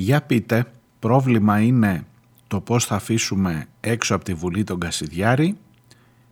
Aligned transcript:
Για 0.00 0.22
πείτε, 0.22 0.72
πρόβλημα 0.98 1.60
είναι 1.60 2.06
το 2.46 2.60
πώς 2.60 2.84
θα 2.84 2.94
αφήσουμε 2.94 3.66
έξω 3.80 4.14
από 4.14 4.24
τη 4.24 4.34
Βουλή 4.34 4.64
τον 4.64 4.80
Κασιδιάρη 4.80 5.56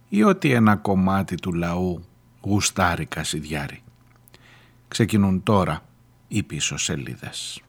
ή 0.09 0.23
ότι 0.23 0.53
ένα 0.53 0.77
κομμάτι 0.77 1.35
του 1.35 1.53
λαού 1.53 2.05
γουστάρει 2.41 3.07
Κασιδιάρη; 3.07 3.83
Ξεκινούν 4.89 5.43
τώρα 5.43 5.83
οι 6.29 6.43
πίσω 6.43 6.77
σελίδες. 6.77 7.61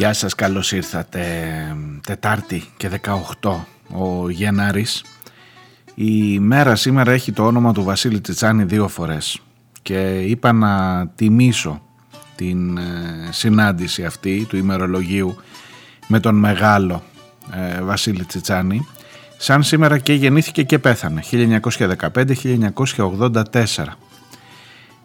Γεια 0.00 0.12
σας, 0.12 0.34
καλώς 0.34 0.72
ήρθατε. 0.72 1.22
Τετάρτη 2.06 2.64
και 2.76 2.90
18 3.40 3.50
ο 3.92 4.30
Γενάρης. 4.30 5.04
Η 5.94 6.38
μέρα 6.38 6.76
σήμερα 6.76 7.12
έχει 7.12 7.32
το 7.32 7.46
όνομα 7.46 7.72
του 7.72 7.82
Βασίλη 7.82 8.20
Τσιτσάνη 8.20 8.64
δύο 8.64 8.88
φορές 8.88 9.40
και 9.82 10.20
είπα 10.20 10.52
να 10.52 11.06
τιμήσω 11.14 11.82
την 12.36 12.76
ε, 12.76 12.82
συνάντηση 13.30 14.04
αυτή 14.04 14.46
του 14.48 14.56
ημερολογίου 14.56 15.36
με 16.06 16.20
τον 16.20 16.34
μεγάλο 16.34 17.02
ε, 17.54 17.82
Βασίλη 17.82 18.24
Τσιτσάνη 18.24 18.86
σαν 19.36 19.62
σήμερα 19.62 19.98
και 19.98 20.12
γεννήθηκε 20.12 20.62
και 20.62 20.78
πέθανε 20.78 21.22
1915-1984 21.30 23.84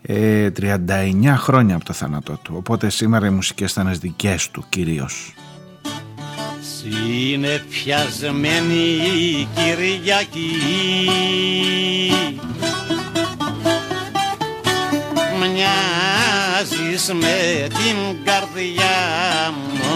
ε, 0.08 0.50
39 0.60 1.34
χρόνια 1.38 1.76
από 1.76 1.86
το 1.86 1.94
θάνατό 1.94 2.40
του. 2.42 2.54
Οπότε 2.58 2.90
σήμερα 2.90 3.28
οι 3.28 3.30
μουσικές 3.30 3.72
ήταν 3.72 3.98
δικές 4.00 4.50
του 4.52 4.66
κυρίως. 4.70 5.34
Συνεφιασμένη 6.62 9.48
Κυριακή. 9.54 10.56
Μοιάζεις 15.40 17.14
με 17.14 17.68
την 17.68 17.98
καρδιά 18.24 18.98
μου. 19.74 19.96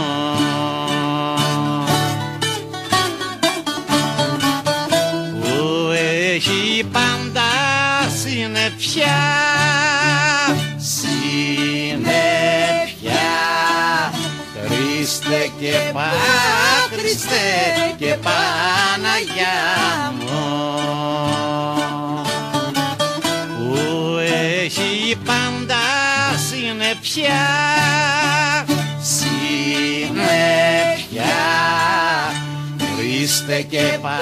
Που 5.39 5.89
έχει 6.33 6.83
πάντα 6.91 7.41
συνεφιά 8.23 9.58
και 15.59 15.91
Πά, 15.93 16.11
Χριστέ 16.91 17.95
και 17.97 18.15
Παναγιά 18.23 19.57
μου 20.19 20.39
που 23.57 24.17
έχει 24.63 25.15
πάντα 25.25 25.77
συνεπιά 26.49 27.47
συνεπιά 29.01 30.45
Χριστέ 32.97 33.61
και 33.61 33.97
Πά, 34.01 34.17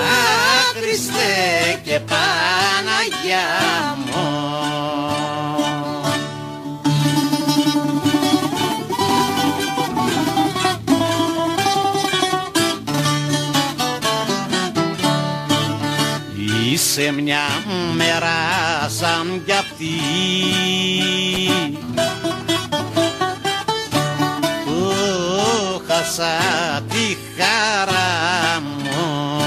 Χριστέ 0.75 1.79
και 1.83 1.99
Παναγιά 1.99 3.47
μου 4.05 5.36
σε 16.97 17.11
μια 17.11 17.41
μέρα 17.95 18.37
σαν 18.87 19.41
κι 19.45 19.51
αυτή. 19.51 19.99
Που 24.65 24.93
χάσα 25.87 26.37
τη 26.89 27.17
χαρά 27.37 28.61
μου. 28.61 29.45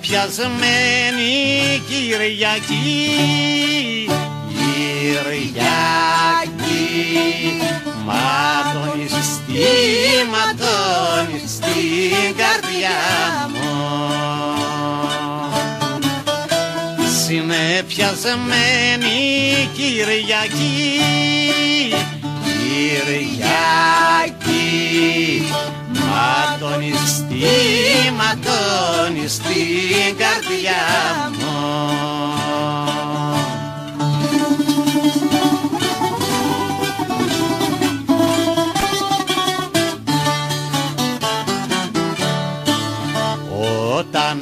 Πιασμένη 0.00 1.32
Κυριακή 1.88 3.08
Κυριακή. 4.48 5.68
Ματώνεις 8.04 9.12
ματώνεις 10.30 11.37
στην 11.70 12.36
καρδιά 12.36 12.98
μου. 13.52 13.76
Συνεπιασμένη 17.24 19.18
Κυριακή 19.76 21.00
Κυριακή. 22.44 23.12
Ματώνεις 25.92 27.24
ματώνεις 28.16 29.32
στην 29.32 30.16
καρδιά 30.16 30.82
μου 31.38 31.56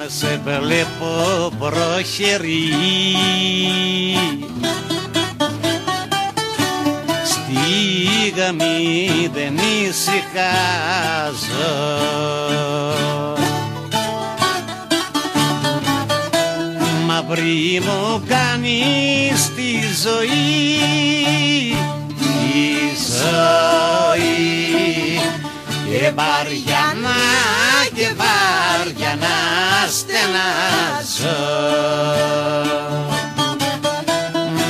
σε 0.09 0.41
βλέπω 0.44 1.53
προχερή. 1.59 2.72
Στη 7.25 8.33
γαμή 8.37 9.31
δεν 9.33 9.55
ησυχάζω 9.89 10.47
Μαύρη 17.06 17.83
μου 17.84 18.22
κάνεις 18.28 19.55
τη 19.55 19.71
ζωή 20.03 20.56
τη 22.19 22.37
ζωή 23.22 24.26
και 25.99 26.12
βαριά 26.15 26.95
και 27.95 28.15
βάρια 28.17 29.17
να 29.21 29.37
στενάζω 29.91 31.37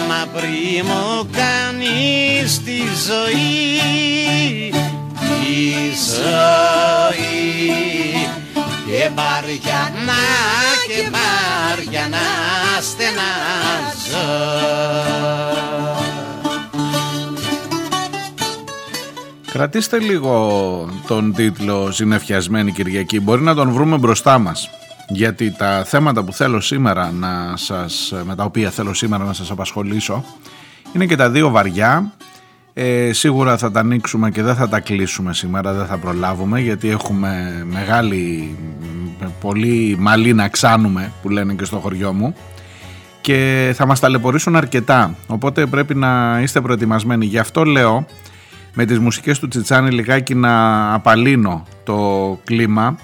Μαύρη 0.08 0.82
μου 0.84 1.28
κάνεις 1.32 2.62
τη 2.64 2.82
ζωή 3.06 4.70
τη 5.20 5.64
ζωή. 6.14 6.58
Και 8.86 9.10
βάρια 9.14 9.92
να 10.06 10.22
και 10.86 11.10
βάρια 11.10 12.08
να 12.08 12.26
Κρατήστε 19.56 19.98
λίγο 19.98 20.88
τον 21.06 21.34
τίτλο 21.34 21.90
«Συνεφιασμένη 21.90 22.72
Κυριακή». 22.72 23.20
Μπορεί 23.20 23.42
να 23.42 23.54
τον 23.54 23.70
βρούμε 23.70 23.96
μπροστά 23.98 24.38
μας. 24.38 24.70
Γιατί 25.08 25.50
τα 25.50 25.84
θέματα 25.84 26.22
που 26.22 26.32
θέλω 26.32 26.60
σήμερα 26.60 27.10
να 27.10 27.56
σας, 27.56 28.14
με 28.24 28.34
τα 28.34 28.44
οποία 28.44 28.70
θέλω 28.70 28.94
σήμερα 28.94 29.24
να 29.24 29.32
σας 29.32 29.50
απασχολήσω 29.50 30.24
είναι 30.92 31.06
και 31.06 31.16
τα 31.16 31.30
δύο 31.30 31.50
βαριά. 31.50 32.12
Ε, 32.72 33.12
σίγουρα 33.12 33.56
θα 33.56 33.70
τα 33.70 33.80
ανοίξουμε 33.80 34.30
και 34.30 34.42
δεν 34.42 34.54
θα 34.54 34.68
τα 34.68 34.80
κλείσουμε 34.80 35.34
σήμερα, 35.34 35.72
δεν 35.72 35.86
θα 35.86 35.96
προλάβουμε 35.96 36.60
γιατί 36.60 36.88
έχουμε 36.88 37.62
μεγάλη, 37.70 38.56
πολύ 39.40 39.96
μαλλί 39.98 40.32
να 40.34 40.48
ξάνουμε 40.48 41.12
που 41.22 41.28
λένε 41.28 41.54
και 41.54 41.64
στο 41.64 41.76
χωριό 41.76 42.12
μου 42.12 42.34
και 43.20 43.72
θα 43.76 43.86
μας 43.86 44.00
ταλαιπωρήσουν 44.00 44.56
αρκετά 44.56 45.14
οπότε 45.26 45.66
πρέπει 45.66 45.94
να 45.94 46.40
είστε 46.42 46.60
προετοιμασμένοι. 46.60 47.26
Γι' 47.26 47.38
αυτό 47.38 47.64
λέω 47.64 48.06
με 48.78 48.84
τις 48.84 48.98
μουσικές 48.98 49.38
του 49.38 49.48
Τσιτσάνη 49.48 49.90
λιγάκι 49.90 50.34
να 50.34 50.94
απαλύνω 50.94 51.66
το 51.84 52.38
κλίμα. 52.44 52.98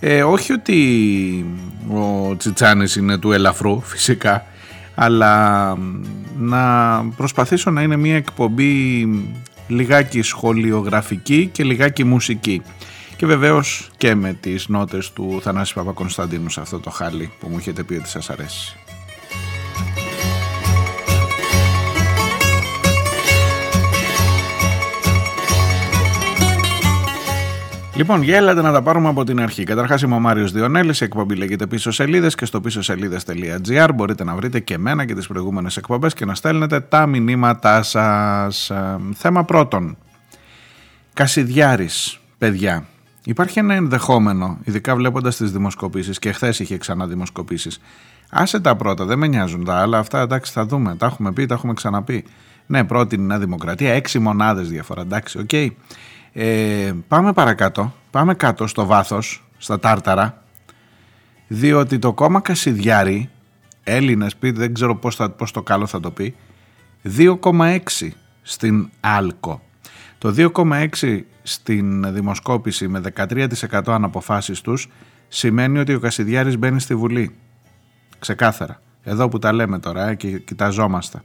Ε, 0.00 0.22
όχι 0.22 0.52
ότι 0.52 1.46
ο 1.88 2.36
Τσιτσάνης 2.36 2.96
είναι 2.96 3.18
του 3.18 3.32
ελαφρού 3.32 3.80
φυσικά, 3.80 4.46
αλλά 4.94 5.76
να 6.38 7.04
προσπαθήσω 7.16 7.70
να 7.70 7.82
είναι 7.82 7.96
μια 7.96 8.16
εκπομπή 8.16 9.06
λιγάκι 9.68 10.22
σχολιογραφική 10.22 11.48
και 11.52 11.64
λιγάκι 11.64 12.04
μουσική. 12.04 12.62
Και 13.16 13.26
βεβαίως 13.26 13.90
και 13.96 14.14
με 14.14 14.32
τις 14.40 14.68
νότες 14.68 15.12
του 15.12 15.40
Θανάση 15.42 15.74
Παπακωνσταντίνου 15.74 16.50
σε 16.50 16.60
αυτό 16.60 16.78
το 16.78 16.90
χάλι 16.90 17.30
που 17.40 17.48
μου 17.50 17.56
έχετε 17.58 17.82
πει 17.82 17.94
ότι 17.94 18.08
σας 18.08 18.30
αρέσει. 18.30 18.81
Λοιπόν, 27.94 28.22
για 28.22 28.36
έλατε 28.36 28.62
να 28.62 28.72
τα 28.72 28.82
πάρουμε 28.82 29.08
από 29.08 29.24
την 29.24 29.40
αρχή. 29.40 29.64
Καταρχάς, 29.64 30.02
είμαι 30.02 30.14
ο 30.14 30.18
Μάριος 30.18 30.52
Διονέλης. 30.52 31.00
Η 31.00 31.04
εκπομπή 31.04 31.34
λέγεται 31.34 31.66
πίσω 31.66 31.90
σελίδες 31.90 32.34
και 32.34 32.44
στο 32.44 32.60
πίσω 32.60 32.82
σελίδε.gr 32.82 33.88
μπορείτε 33.94 34.24
να 34.24 34.34
βρείτε 34.34 34.60
και 34.60 34.74
εμένα 34.74 35.04
και 35.04 35.14
τις 35.14 35.26
προηγούμενες 35.26 35.76
εκπομπές 35.76 36.14
και 36.14 36.24
να 36.24 36.34
στέλνετε 36.34 36.80
τα 36.80 37.06
μηνύματά 37.06 37.82
σας. 37.82 38.70
Θέμα 39.14 39.44
πρώτον. 39.44 39.96
Κασιδιάρης, 41.12 42.20
παιδιά. 42.38 42.84
Υπάρχει 43.24 43.58
ένα 43.58 43.74
ενδεχόμενο, 43.74 44.58
ειδικά 44.64 44.96
βλέποντας 44.96 45.36
τις 45.36 45.52
δημοσκοπήσεις 45.52 46.18
και 46.18 46.32
χθες 46.32 46.58
είχε 46.58 46.76
ξανά 46.76 47.06
δημοσκοπήσει. 47.06 47.70
Άσε 48.30 48.60
τα 48.60 48.76
πρώτα, 48.76 49.04
δεν 49.04 49.18
με 49.18 49.26
νοιάζουν 49.26 49.64
τα 49.64 49.74
άλλα. 49.74 49.98
Αυτά 49.98 50.20
εντάξει 50.20 50.52
θα 50.52 50.66
δούμε. 50.66 50.96
Τα 50.96 51.06
έχουμε 51.06 51.32
πει, 51.32 51.46
τα 51.46 51.54
έχουμε 51.54 51.72
ξαναπεί. 51.72 52.24
Ναι, 52.66 52.84
πρώτη 52.84 53.14
η 53.14 53.20
Νέα 53.20 53.38
Δημοκρατία, 53.38 53.92
έξι 53.92 54.18
μονάδες 54.18 54.68
διαφορά. 54.68 55.00
Εντάξει, 55.00 55.38
OK. 55.38 55.48
Okay. 55.52 55.68
Ε, 56.32 56.92
πάμε 57.08 57.32
παρακάτω, 57.32 57.94
πάμε 58.10 58.34
κάτω 58.34 58.66
στο 58.66 58.86
βάθος, 58.86 59.44
στα 59.58 59.80
τάρταρα, 59.80 60.42
διότι 61.46 61.98
το 61.98 62.12
κόμμα 62.12 62.40
Κασιδιάρη, 62.40 63.30
Έλληνες 63.84 64.36
πει, 64.36 64.50
δεν 64.50 64.74
ξέρω 64.74 64.96
πώς, 64.96 65.16
θα, 65.16 65.30
πώς 65.30 65.50
το 65.50 65.62
καλό 65.62 65.86
θα 65.86 66.00
το 66.00 66.10
πει, 66.10 66.34
2,6 67.16 67.78
στην 68.42 68.90
Alco. 69.00 69.62
Το 70.18 70.34
2,6 70.36 71.20
στην 71.42 72.14
δημοσκόπηση 72.14 72.88
με 72.88 73.00
13% 73.16 73.82
αναποφάσιστους 73.86 74.88
σημαίνει 75.28 75.78
ότι 75.78 75.94
ο 75.94 76.00
Κασιδιάρης 76.00 76.58
μπαίνει 76.58 76.80
στη 76.80 76.94
Βουλή. 76.94 77.34
Ξεκάθαρα. 78.18 78.80
Εδώ 79.02 79.28
που 79.28 79.38
τα 79.38 79.52
λέμε 79.52 79.78
τώρα 79.78 80.08
ε, 80.08 80.14
και 80.14 80.38
κοιταζόμαστε. 80.38 81.22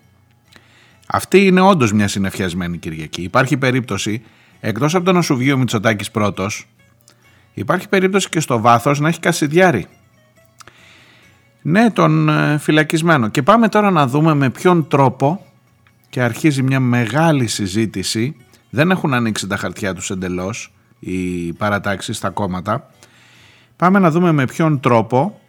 Αυτή 1.07 1.45
είναι 1.45 1.61
όντως 1.61 1.93
μια 1.93 2.07
συνεφιασμένη 2.07 2.77
Κυριακή. 2.77 3.21
Υπάρχει 3.21 3.57
περίπτωση 3.57 4.23
εκτός 4.59 4.95
από 4.95 5.05
το 5.05 5.11
να 5.11 5.21
σου 5.21 5.37
βγει 5.37 5.51
ο 5.51 5.57
Μητσοτάκης 5.57 6.11
πρώτος, 6.11 6.67
υπάρχει 7.53 7.89
περίπτωση 7.89 8.29
και 8.29 8.39
στο 8.39 8.59
βάθος 8.59 8.99
να 8.99 9.07
έχει 9.07 9.19
κασιδιάρι. 9.19 9.85
Ναι, 11.61 11.91
τον 11.91 12.29
ε, 12.29 12.57
φυλακισμένο. 12.57 13.27
Και 13.27 13.43
πάμε 13.43 13.69
τώρα 13.69 13.91
να 13.91 14.07
δούμε 14.07 14.33
με 14.33 14.49
ποιον 14.49 14.87
τρόπο 14.87 15.45
και 16.09 16.21
αρχίζει 16.21 16.61
μια 16.61 16.79
μεγάλη 16.79 17.47
συζήτηση. 17.47 18.35
Δεν 18.69 18.91
έχουν 18.91 19.13
ανοίξει 19.13 19.47
τα 19.47 19.57
χαρτιά 19.57 19.93
τους 19.93 20.09
εντελώς 20.09 20.73
οι 20.99 21.53
παρατάξεις 21.53 22.17
στα 22.17 22.29
κόμματα. 22.29 22.89
Πάμε 23.75 23.99
να 23.99 24.11
δούμε 24.11 24.31
με 24.31 24.45
ποιον 24.45 24.79
τρόπο 24.79 25.39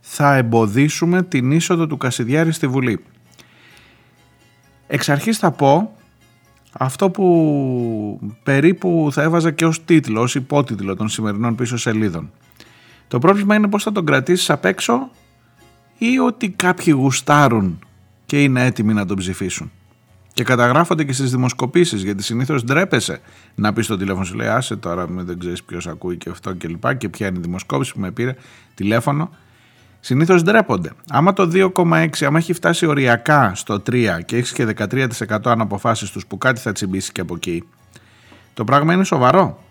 θα 0.00 0.34
εμποδίσουμε 0.34 1.22
την 1.22 1.50
είσοδο 1.50 1.86
του 1.86 1.96
Κασιδιάρη 1.96 2.52
στη 2.52 2.66
Βουλή. 2.66 3.04
Εξ 4.86 5.08
αρχής 5.08 5.38
θα 5.38 5.50
πω 5.50 5.96
αυτό 6.78 7.10
που 7.10 8.20
περίπου 8.42 9.08
θα 9.12 9.22
έβαζα 9.22 9.50
και 9.50 9.66
ως 9.66 9.84
τίτλο, 9.84 10.20
ως 10.20 10.34
υπότιτλο 10.34 10.96
των 10.96 11.08
σημερινών 11.08 11.54
πίσω 11.54 11.76
σελίδων. 11.76 12.30
Το 13.08 13.18
πρόβλημα 13.18 13.54
είναι 13.54 13.68
πώς 13.68 13.82
θα 13.82 13.92
τον 13.92 14.06
κρατήσεις 14.06 14.50
απ' 14.50 14.64
έξω 14.64 15.10
ή 15.98 16.18
ότι 16.18 16.50
κάποιοι 16.50 16.94
γουστάρουν 16.96 17.78
και 18.26 18.42
είναι 18.42 18.64
έτοιμοι 18.64 18.92
να 18.92 19.06
τον 19.06 19.16
ψηφίσουν. 19.16 19.70
Και 20.32 20.44
καταγράφονται 20.44 21.04
και 21.04 21.12
στις 21.12 21.30
δημοσκοπήσεις 21.30 22.02
γιατί 22.02 22.22
συνήθως 22.22 22.64
ντρέπεσαι 22.64 23.20
να 23.54 23.72
πεις 23.72 23.84
στο 23.84 23.96
τηλέφωνο 23.96 24.24
σου 24.24 24.34
λέει 24.34 24.48
άσε 24.48 24.76
τώρα 24.76 25.06
δεν 25.06 25.38
ξέρεις 25.38 25.62
ποιος 25.62 25.86
ακούει 25.86 26.16
και 26.16 26.30
αυτό 26.30 26.52
και 26.52 26.68
λοιπά 26.68 26.94
και 26.94 27.08
ποια 27.08 27.26
είναι 27.26 27.38
η 27.38 27.40
δημοσκόπηση 27.40 27.92
που 27.92 28.00
με 28.00 28.10
πήρε 28.10 28.34
τηλέφωνο 28.74 29.30
συνήθως 30.06 30.42
ντρέπονται. 30.42 30.90
Άμα 31.08 31.32
το 31.32 31.50
2,6, 31.52 32.08
άμα 32.20 32.38
έχει 32.38 32.52
φτάσει 32.52 32.86
οριακά 32.86 33.52
στο 33.54 33.82
3 33.90 34.20
και 34.24 34.36
έχεις 34.36 34.52
και 34.52 34.66
13% 34.78 35.06
αν 35.44 35.60
αποφάσεις 35.60 36.10
τους 36.10 36.26
που 36.26 36.38
κάτι 36.38 36.60
θα 36.60 36.72
τσιμπήσει 36.72 37.12
και 37.12 37.20
από 37.20 37.34
εκεί, 37.34 37.64
το 38.54 38.64
πράγμα 38.64 38.92
είναι 38.92 39.04
σοβαρό. 39.04 39.62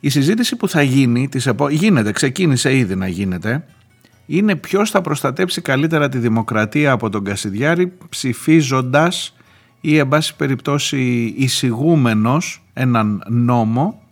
Η 0.00 0.08
συζήτηση 0.08 0.56
που 0.56 0.68
θα 0.68 0.82
γίνει, 0.82 1.28
της 1.28 1.46
επο... 1.46 1.68
γίνεται, 1.68 2.12
ξεκίνησε 2.12 2.76
ήδη 2.76 2.94
να 2.94 3.08
γίνεται, 3.08 3.64
είναι 4.26 4.56
ποιος 4.56 4.90
θα 4.90 5.00
προστατέψει 5.00 5.60
καλύτερα 5.60 6.08
τη 6.08 6.18
δημοκρατία 6.18 6.92
από 6.92 7.10
τον 7.10 7.24
Κασιδιάρη 7.24 7.92
ψηφίζοντας 8.08 9.36
ή 9.80 9.98
εν 9.98 10.08
πάση 10.08 10.36
περιπτώσει 10.36 11.34
εισηγούμενος 11.36 12.62
έναν 12.72 13.22
νόμο 13.28 14.02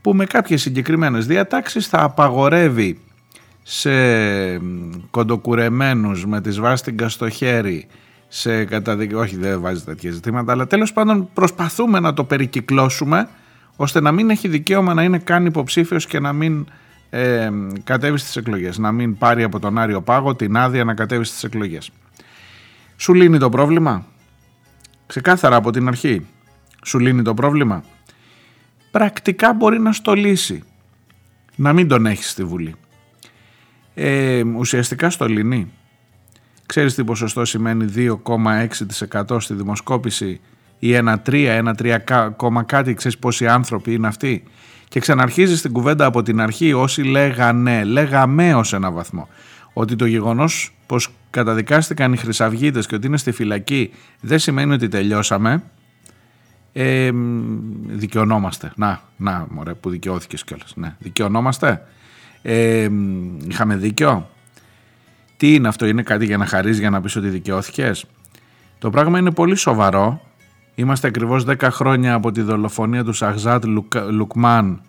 που 0.00 0.14
με 0.14 0.24
κάποιες 0.24 0.60
συγκεκριμένες 0.60 1.26
διατάξεις 1.26 1.86
θα 1.86 2.02
απαγορεύει 2.02 2.98
σε 3.66 3.90
κοντοκουρεμένους 5.10 6.26
με 6.26 6.40
τη 6.40 6.50
σβάστιγκα 6.50 7.08
στο 7.08 7.28
χέρι 7.28 7.86
σε 8.28 8.64
καταδικ... 8.64 9.16
όχι 9.16 9.36
δεν 9.36 9.60
βάζει 9.60 9.84
τέτοια 9.84 10.10
ζητήματα 10.10 10.52
αλλά 10.52 10.66
τέλος 10.66 10.92
πάντων 10.92 11.28
προσπαθούμε 11.32 12.00
να 12.00 12.14
το 12.14 12.24
περικυκλώσουμε 12.24 13.28
ώστε 13.76 14.00
να 14.00 14.12
μην 14.12 14.30
έχει 14.30 14.48
δικαίωμα 14.48 14.94
να 14.94 15.02
είναι 15.02 15.18
καν 15.18 15.46
υποψήφιος 15.46 16.06
και 16.06 16.20
να 16.20 16.32
μην 16.32 16.66
ε, 17.10 17.50
κατέβει 17.84 18.18
στις 18.18 18.36
εκλογές 18.36 18.78
να 18.78 18.92
μην 18.92 19.18
πάρει 19.18 19.42
από 19.42 19.58
τον 19.58 19.78
Άριο 19.78 20.02
Πάγο 20.02 20.34
την 20.34 20.56
άδεια 20.56 20.84
να 20.84 20.94
κατέβει 20.94 21.24
στις 21.24 21.44
εκλογές. 21.44 21.90
Σου 22.96 23.14
λύνει 23.14 23.38
το 23.38 23.48
πρόβλημα; 23.48 24.06
Ξεκάθαρα 25.06 25.56
από 25.56 25.70
την 25.70 25.88
αρχή. 25.88 26.26
Σου 26.84 26.98
λύνει 26.98 27.22
το 27.22 27.34
πρόβλημα; 27.34 27.84
Πρακτικά 28.90 29.52
μπορεί 29.52 29.80
να 29.80 29.92
στο 29.92 30.14
λύσει. 30.14 30.62
Να 31.56 31.72
μην 31.72 31.88
τον 31.88 32.06
έχεις 32.06 32.30
στη 32.30 32.44
Βουλή 32.44 32.74
ε, 33.94 34.42
ουσιαστικά 34.42 35.10
στο 35.10 35.26
Λινί. 35.26 35.72
Ξέρεις 36.66 36.94
τι 36.94 37.04
ποσοστό 37.04 37.44
σημαίνει 37.44 37.92
2,6% 37.96 39.40
στη 39.40 39.54
δημοσκόπηση; 39.54 40.40
Ή 40.78 40.94
ένα 40.94 41.22
3, 41.26 41.32
ένα 41.34 41.74
3, 41.78 42.64
κάτι, 42.66 42.94
ξέρεις 42.94 43.18
πόσοι 43.18 43.46
άνθρωποι 43.46 43.92
είναι 43.92 44.06
αυτοί; 44.06 44.42
Και 44.88 45.00
ξαναρχίζεις 45.00 45.60
την 45.60 45.72
κουβέντα 45.72 46.04
από 46.04 46.22
την 46.22 46.40
αρχή 46.40 46.72
όσοι 46.72 47.02
λέγανε, 47.02 47.84
λέγαμε 47.84 48.54
ως 48.54 48.72
ένα 48.72 48.90
βαθμό. 48.90 49.28
Ότι 49.72 49.96
το 49.96 50.06
γεγονός 50.06 50.74
πως 50.86 51.08
καταδικάστηκαν 51.30 52.12
οι 52.12 52.16
χρυσαυγίτες 52.16 52.86
και 52.86 52.94
ότι 52.94 53.06
είναι 53.06 53.16
στη 53.16 53.32
φυλακή 53.32 53.90
δεν 54.20 54.38
σημαίνει 54.38 54.72
ότι 54.72 54.88
τελειώσαμε. 54.88 55.62
Ε, 56.72 57.10
δικαιωνόμαστε. 57.86 58.72
Να, 58.76 59.00
να, 59.16 59.46
μωρέ, 59.50 59.74
που 59.74 59.90
δικαιώθηκες 59.90 60.44
κιόλας. 60.44 60.72
Ναι, 60.76 60.96
δικαιωνόμαστε. 60.98 61.82
Ε, 62.46 62.88
είχαμε 63.48 63.76
δίκιο; 63.76 64.28
Τι 65.36 65.54
είναι 65.54 65.68
αυτό, 65.68 65.86
είναι 65.86 66.02
κάτι 66.02 66.24
για 66.24 66.36
να 66.36 66.46
χαρίζει 66.46 66.80
για 66.80 66.90
να 66.90 67.00
πεις 67.00 67.16
ότι 67.16 67.28
δικαιώθηκες; 67.28 68.04
Το 68.78 68.90
πράγμα 68.90 69.18
είναι 69.18 69.30
πολύ 69.30 69.54
σοβαρό. 69.54 70.20
Είμαστε 70.74 71.06
ακριβώς 71.06 71.44
10 71.44 71.68
χρόνια 71.70 72.14
από 72.14 72.30
τη 72.32 72.40
δολοφονία 72.40 73.04
του 73.04 73.12
Σαχζάτ 73.12 73.64
Λουκμάν 74.10 74.80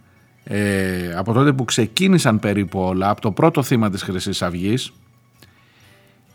ε, 0.44 1.14
από 1.16 1.34
τότε 1.34 1.54
που 1.54 1.66
ξεκίνησαν 1.66 2.40
περίπου 2.40 2.80
όλα, 2.80 3.10
από 3.10 3.22
το 3.22 3.32
πρώτο 3.32 3.64
θύμα 3.64 3.90
της 3.90 4.02
χρυσής 4.02 4.42
αυγής. 4.42 4.92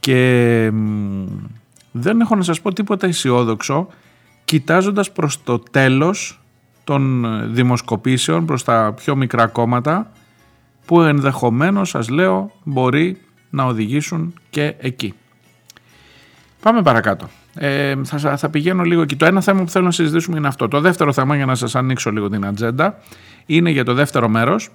και 0.01 0.73
δεν 1.93 2.21
έχω 2.21 2.37
να 2.37 2.43
σας 2.43 2.61
πω 2.61 2.73
τίποτα 2.73 3.07
αισιόδοξο 3.07 3.89
κοιτάζοντας 4.45 5.13
προς 5.13 5.43
το 5.43 5.59
τέλος 5.59 6.41
των 6.85 7.27
δημοσκοπήσεων 7.55 8.47
προς 8.47 8.65
τα 8.65 8.93
πιο 8.97 9.17
μικρά 9.17 9.47
κόμματα 9.47 10.11
που 10.87 11.01
ενδεχομένως 11.01 11.89
σας 11.89 12.09
λέω 12.09 12.53
μπορεί 12.63 13.21
να 13.51 13.65
οδηγήσουν 13.65 14.35
και 14.51 14.75
εκεί. 14.79 15.15
Πάμε 16.63 16.83
παρακάτω. 16.83 17.29
Ε, 17.55 17.95
θα, 18.05 18.37
θα 18.37 18.51
πηγαίνω 18.51 18.83
λίγο 18.83 19.03
εκεί. 19.03 19.17
Το 19.17 19.27
ένα 19.27 19.41
θέμα 19.41 19.63
που 19.63 19.71
θέλω 19.71 19.85
να 19.85 19.91
συζητήσουμε 19.91 20.37
είναι 20.39 20.49
αυτό. 20.49 20.69
Το 20.69 20.81
δεύτερο 20.81 21.13
θέμα 21.13 21.37
για 21.37 21.47
να 21.47 21.55
σας 21.55 21.75
ανοίξω 21.75 22.11
λίγο 22.11 22.29
την 22.29 22.47
ατζέντα 22.47 22.99
είναι 23.47 23.71
για 23.71 23.85
το 23.85 23.95
δεύτερο 23.95 24.29
μέρος 24.29 24.71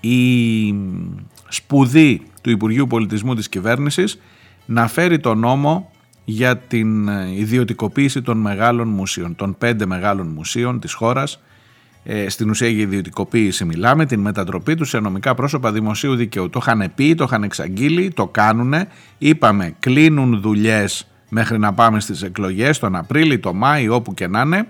η 0.00 0.74
σπουδή 1.48 2.22
του 2.42 2.50
Υπουργείου 2.50 2.86
Πολιτισμού 2.86 3.34
της 3.34 3.48
κυβέρνησης 3.48 4.20
να 4.66 4.86
φέρει 4.86 5.18
το 5.18 5.34
νόμο 5.34 5.90
για 6.24 6.56
την 6.56 7.08
ιδιωτικοποίηση 7.36 8.22
των 8.22 8.38
μεγάλων 8.38 8.88
μουσείων, 8.88 9.36
των 9.36 9.56
πέντε 9.58 9.86
μεγάλων 9.86 10.26
μουσείων 10.26 10.80
της 10.80 10.92
χώρας 10.92 11.40
ε, 12.02 12.28
στην 12.28 12.50
ουσία 12.50 12.68
για 12.68 12.82
ιδιωτικοποίηση 12.82 13.64
μιλάμε, 13.64 14.06
την 14.06 14.20
μετατροπή 14.20 14.74
τους 14.74 14.88
σε 14.88 15.00
νομικά 15.00 15.34
πρόσωπα 15.34 15.72
δημοσίου 15.72 16.14
δικαίου. 16.14 16.50
Το 16.50 16.58
είχαν 16.62 16.92
πει, 16.94 17.14
το 17.14 17.24
είχαν 17.24 17.42
εξαγγείλει, 17.42 18.10
το 18.10 18.26
κάνουν. 18.26 18.74
Είπαμε, 19.18 19.74
κλείνουν 19.78 20.40
δουλειές 20.40 21.06
μέχρι 21.28 21.58
να 21.58 21.72
πάμε 21.72 22.00
στις 22.00 22.22
εκλογές 22.22 22.78
τον 22.78 22.96
Απρίλιο, 22.96 23.40
τον 23.40 23.56
Μάη, 23.56 23.88
όπου 23.88 24.14
και 24.14 24.26
να 24.26 24.40
είναι. 24.40 24.66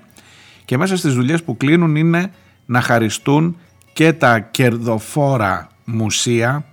Και 0.65 0.77
μέσα 0.77 0.97
στις 0.97 1.15
δουλειές 1.15 1.43
που 1.43 1.57
κλείνουν 1.57 1.97
είναι 1.97 2.33
να 2.67 2.81
χαριστούν 2.81 3.57
και 3.93 4.13
τα 4.13 4.39
κερδοφόρα 4.39 5.69
μουσεία 5.85 6.65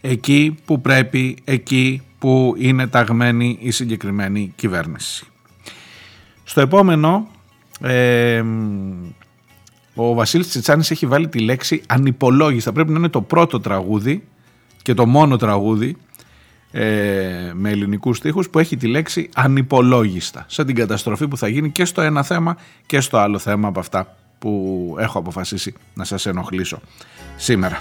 εκεί 0.00 0.56
που 0.64 0.80
πρέπει, 0.80 1.36
εκεί 1.44 2.02
που 2.18 2.54
είναι 2.58 2.86
ταγμένη 2.86 3.58
η 3.60 3.70
συγκεκριμένη 3.70 4.52
κυβέρνηση. 4.56 5.26
Στο 6.44 6.60
επόμενο 6.60 7.28
ε, 7.80 8.42
ο 9.98 10.14
Βασίλης 10.14 10.48
Τσιτσάνης 10.48 10.90
έχει 10.90 11.06
βάλει 11.06 11.28
τη 11.28 11.38
λέξη 11.38 11.82
ανυπολόγιστα. 11.86 12.72
Πρέπει 12.72 12.92
να 12.92 12.98
είναι 12.98 13.08
το 13.08 13.22
πρώτο 13.22 13.60
τραγούδι 13.60 14.22
και 14.82 14.94
το 14.94 15.06
μόνο 15.06 15.36
τραγούδι 15.36 15.96
ε, 16.70 17.50
με 17.54 17.70
ελληνικούς 17.70 18.16
στίχους 18.16 18.50
που 18.50 18.58
έχει 18.58 18.76
τη 18.76 18.86
λέξη 18.86 19.28
ανυπολόγιστα. 19.34 20.44
Σαν 20.48 20.66
την 20.66 20.74
καταστροφή 20.74 21.28
που 21.28 21.36
θα 21.36 21.48
γίνει 21.48 21.70
και 21.70 21.84
στο 21.84 22.00
ένα 22.00 22.22
θέμα 22.22 22.56
και 22.86 23.00
στο 23.00 23.18
άλλο 23.18 23.38
θέμα 23.38 23.68
από 23.68 23.80
αυτά 23.80 24.16
που 24.38 24.94
έχω 24.98 25.18
αποφασίσει 25.18 25.74
να 25.94 26.04
σας 26.04 26.26
ενοχλήσω 26.26 26.80
σήμερα. 27.36 27.80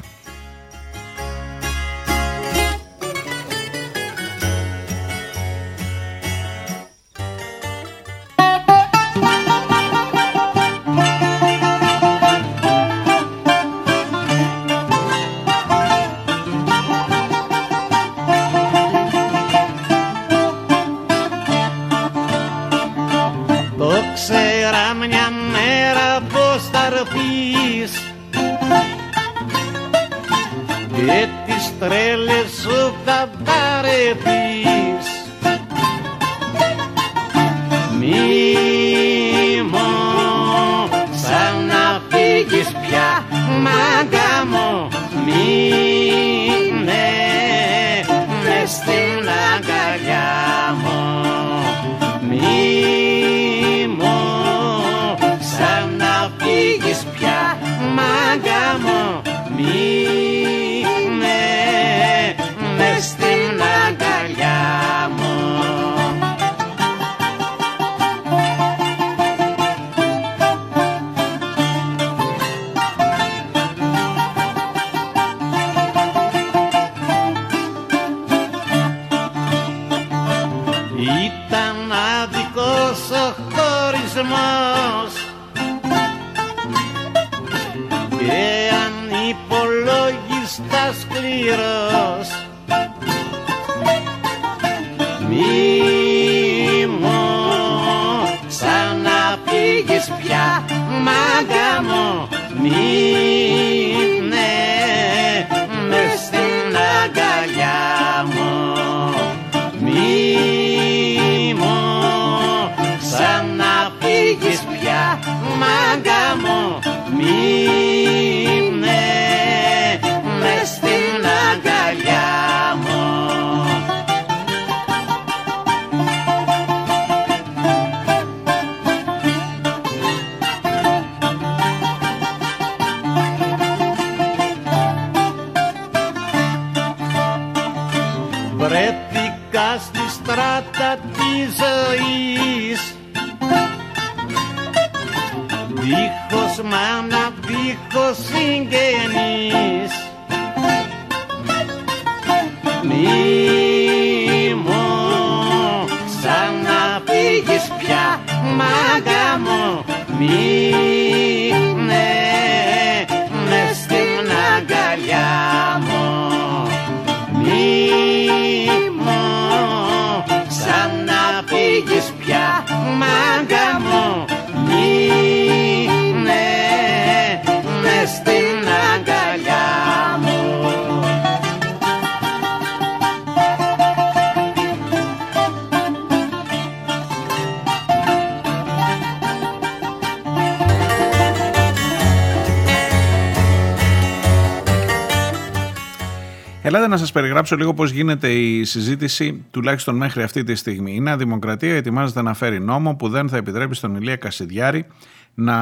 Να 196.79 196.98
σας 196.98 197.12
περιγράψω 197.12 197.55
λίγο 197.55 197.74
πώς 197.74 197.91
γίνεται 197.91 198.32
η 198.32 198.63
συζήτηση, 198.63 199.46
τουλάχιστον 199.51 199.96
μέχρι 199.96 200.24
αυτή 200.24 200.44
τη 200.44 200.55
στιγμή. 200.55 200.96
Η 200.96 201.00
Νέα 201.00 201.17
Δημοκρατία 201.17 201.75
ετοιμάζεται 201.75 202.22
να 202.22 202.34
φέρει 202.34 202.60
νόμο 202.60 202.96
που 202.96 203.10
δεν 203.10 203.29
θα 203.29 203.38
επιτρέπει 203.38 203.75
στον 203.75 203.96
Ηλία 203.96 204.15
Κασιδιάρη 204.15 204.86
να 205.34 205.55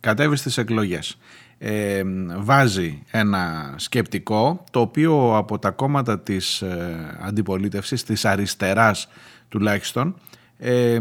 κατέβει 0.00 0.36
στις 0.36 0.58
εκλογές. 0.58 1.18
Ε, 1.58 2.02
βάζει 2.38 3.02
ένα 3.10 3.74
σκεπτικό 3.76 4.64
το 4.70 4.80
οποίο 4.80 5.36
από 5.36 5.58
τα 5.58 5.70
κόμματα 5.70 6.20
της 6.20 6.62
ε, 6.62 7.18
αντιπολίτευσης, 7.20 8.04
της 8.04 8.24
αριστεράς 8.24 9.08
τουλάχιστον, 9.48 10.14
ε, 10.58 10.98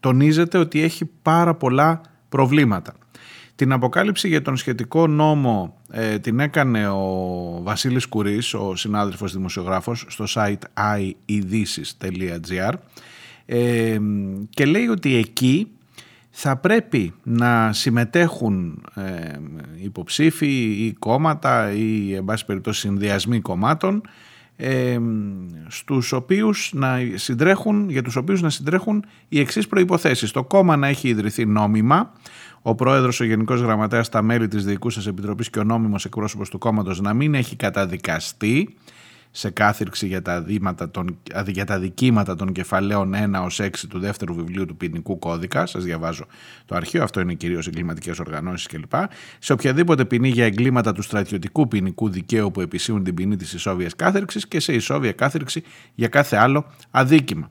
τονίζεται 0.00 0.58
ότι 0.58 0.82
έχει 0.82 1.10
πάρα 1.22 1.54
πολλά 1.54 2.00
προβλήματα. 2.28 2.94
Την 3.56 3.72
αποκάλυψη 3.72 4.28
για 4.28 4.42
τον 4.42 4.56
σχετικό 4.56 5.06
νόμο 5.06 5.76
ε, 5.90 6.18
την 6.18 6.40
έκανε 6.40 6.88
ο 6.88 7.60
Βασίλης 7.62 8.06
Κουρής, 8.06 8.54
ο 8.54 8.76
συνάδελφος 8.76 9.32
δημοσιογράφος, 9.32 10.04
στο 10.08 10.24
site 10.28 10.58
iedήσεις.gr 11.28 12.72
ε, 13.46 13.98
και 14.50 14.64
λέει 14.64 14.86
ότι 14.86 15.16
εκεί 15.16 15.68
θα 16.30 16.56
πρέπει 16.56 17.14
να 17.22 17.72
συμμετέχουν 17.72 18.84
ε, 18.94 19.38
υποψήφοι 19.82 20.86
ή 20.86 20.92
κόμματα 20.98 21.72
ή 21.72 22.14
εν 22.14 22.24
πάση 22.24 22.44
περιπτώσει 22.44 22.80
συνδυασμοί 22.80 23.40
κομμάτων 23.40 24.02
ε, 24.56 24.98
στους 25.68 26.12
οποίους 26.12 26.70
να 26.74 26.98
συντρέχουν, 27.14 27.90
για 27.90 28.02
τους 28.02 28.16
οποίους 28.16 28.42
να 28.42 28.50
συντρέχουν 28.50 29.04
οι 29.28 29.40
εξής 29.40 29.66
προϋποθέσεις. 29.66 30.30
Το 30.30 30.44
κόμμα 30.44 30.76
να 30.76 30.86
έχει 30.86 31.08
ιδρυθεί 31.08 31.46
νόμιμα, 31.46 32.12
ο 32.68 32.74
πρόεδρος, 32.74 33.20
ο 33.20 33.24
γενικός 33.24 33.60
γραμματέας, 33.60 34.08
τα 34.08 34.22
μέλη 34.22 34.48
της 34.48 34.64
διοικούσα 34.64 35.02
επιτροπής 35.08 35.50
και 35.50 35.58
ο 35.58 35.64
νόμιμος 35.64 36.04
εκπρόσωπος 36.04 36.50
του 36.50 36.58
κόμματος 36.58 37.00
να 37.00 37.14
μην 37.14 37.34
έχει 37.34 37.56
καταδικαστεί 37.56 38.76
σε 39.30 39.50
κάθυρξη 39.50 40.06
για 40.06 40.22
τα, 40.22 40.44
των, 40.90 41.18
για 41.46 41.64
τα 41.64 41.78
δικήματα 41.78 42.34
των 42.36 42.52
κεφαλαίων 42.52 43.14
1 43.34 43.44
ως 43.44 43.60
6 43.62 43.68
του 43.88 43.98
δεύτερου 43.98 44.34
βιβλίου 44.34 44.66
του 44.66 44.76
ποινικού 44.76 45.18
κώδικα. 45.18 45.66
Σας 45.66 45.84
διαβάζω 45.84 46.26
το 46.66 46.74
αρχείο, 46.74 47.02
αυτό 47.02 47.20
είναι 47.20 47.34
κυρίως 47.34 47.66
εγκληματικές 47.66 48.18
οργανώσεις 48.18 48.66
κλπ. 48.66 48.94
Σε 49.38 49.52
οποιαδήποτε 49.52 50.04
ποινή 50.04 50.28
για 50.28 50.44
εγκλήματα 50.44 50.92
του 50.92 51.02
στρατιωτικού 51.02 51.68
ποινικού 51.68 52.08
δικαίου 52.08 52.50
που 52.50 52.60
επισύουν 52.60 53.04
την 53.04 53.14
ποινή 53.14 53.36
της 53.36 53.52
ισόβιας 53.52 53.96
κάθερξης 53.96 54.48
και 54.48 54.60
σε 54.60 54.72
ισόβια 54.72 55.12
κάθερξη 55.12 55.62
για 55.94 56.08
κάθε 56.08 56.36
άλλο 56.36 56.66
αδίκημα 56.90 57.50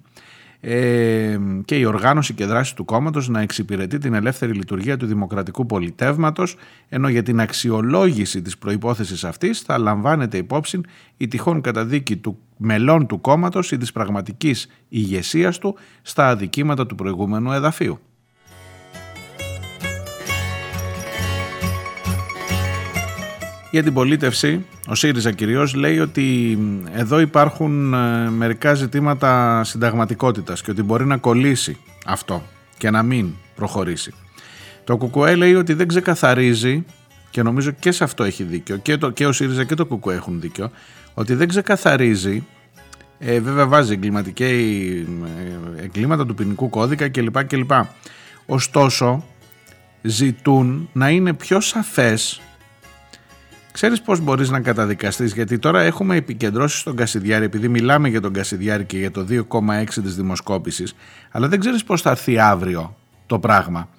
ε, 0.67 1.37
και 1.65 1.75
η 1.75 1.85
οργάνωση 1.85 2.33
και 2.33 2.45
δράση 2.45 2.75
του 2.75 2.85
κόμματος 2.85 3.29
να 3.29 3.41
εξυπηρετεί 3.41 3.97
την 3.97 4.13
ελεύθερη 4.13 4.53
λειτουργία 4.53 4.97
του 4.97 5.05
δημοκρατικού 5.05 5.65
πολιτεύματος 5.65 6.55
ενώ 6.89 7.09
για 7.09 7.23
την 7.23 7.39
αξιολόγηση 7.39 8.41
της 8.41 8.57
προϋπόθεσης 8.57 9.23
αυτής 9.23 9.59
θα 9.59 9.77
λαμβάνεται 9.77 10.37
υπόψη 10.37 10.81
η 11.17 11.27
τυχόν 11.27 11.61
καταδίκη 11.61 12.17
του 12.17 12.37
μελών 12.57 13.05
του 13.07 13.21
κόμματος 13.21 13.71
ή 13.71 13.77
της 13.77 13.91
πραγματικής 13.91 14.67
ηγεσίας 14.89 15.57
του 15.57 15.77
στα 16.01 16.29
αδικήματα 16.29 16.85
του 16.85 16.95
προηγούμενου 16.95 17.51
εδαφίου. 17.51 17.99
Η 23.75 23.79
αντιπολίτευση, 23.79 24.65
ο 24.87 24.95
ΣΥΡΙΖΑ 24.95 25.31
κυρίως, 25.31 25.73
λέει 25.73 25.99
ότι 25.99 26.57
εδώ 26.93 27.19
υπάρχουν 27.19 27.93
ε, 27.93 28.29
μερικά 28.29 28.73
ζητήματα 28.73 29.63
συνταγματικότητας 29.63 30.61
και 30.61 30.71
ότι 30.71 30.83
μπορεί 30.83 31.05
να 31.05 31.17
κολλήσει 31.17 31.77
αυτό 32.05 32.43
και 32.77 32.89
να 32.89 33.03
μην 33.03 33.33
προχωρήσει. 33.55 34.13
Το 34.83 34.97
ΚΚΕ 34.97 35.35
λέει 35.35 35.55
ότι 35.55 35.73
δεν 35.73 35.87
ξεκαθαρίζει 35.87 36.85
και 37.29 37.41
νομίζω 37.43 37.71
και 37.71 37.91
σε 37.91 38.03
αυτό 38.03 38.23
έχει 38.23 38.43
δίκιο 38.43 38.77
και, 38.77 38.97
το, 38.97 39.09
και 39.09 39.25
ο 39.25 39.31
ΣΥΡΙΖΑ 39.31 39.63
και 39.63 39.75
το 39.75 39.85
ΚΚΕ 39.85 40.13
έχουν 40.13 40.41
δίκιο 40.41 40.71
ότι 41.13 41.33
δεν 41.33 41.47
ξεκαθαρίζει 41.47 42.43
ε, 43.19 43.39
βέβαια 43.39 43.67
βάζει 43.67 43.93
εγκληματικά 43.93 44.45
ε, 44.45 45.05
εγκλήματα 45.75 46.25
του 46.25 46.33
ποινικού 46.33 46.69
κώδικα 46.69 47.09
κλπ. 47.09 47.43
κλπ. 47.43 47.71
Ωστόσο 48.45 49.23
ζητούν 50.01 50.89
να 50.93 51.09
είναι 51.09 51.33
πιο 51.33 51.59
σαφές 51.59 52.41
Ξέρεις 53.75 54.01
πώς 54.01 54.19
μπορείς 54.19 54.49
να 54.49 54.59
καταδικαστείς; 54.59 55.33
Γιατί 55.33 55.59
τώρα 55.59 55.81
έχουμε 55.81 56.15
επικεντρώσεις 56.15 56.79
στον 56.79 56.95
Κασιδιάρη 56.95 57.45
επειδή 57.45 57.67
μιλάμε 57.67 58.09
για 58.09 58.21
τον 58.21 58.33
Κασιδιάρη 58.33 58.85
και 58.85 58.97
για 58.97 59.11
το 59.11 59.25
2,6 59.29 60.01
της 60.01 60.15
δημοσκόπησης 60.15 60.95
αλλά 61.31 61.47
δεν 61.47 61.59
ξέρεις 61.59 61.83
πώς 61.83 62.01
θα 62.01 62.09
έρθει 62.09 62.39
αύριο 62.39 62.95
το 63.25 63.39
πράγμα. 63.39 63.89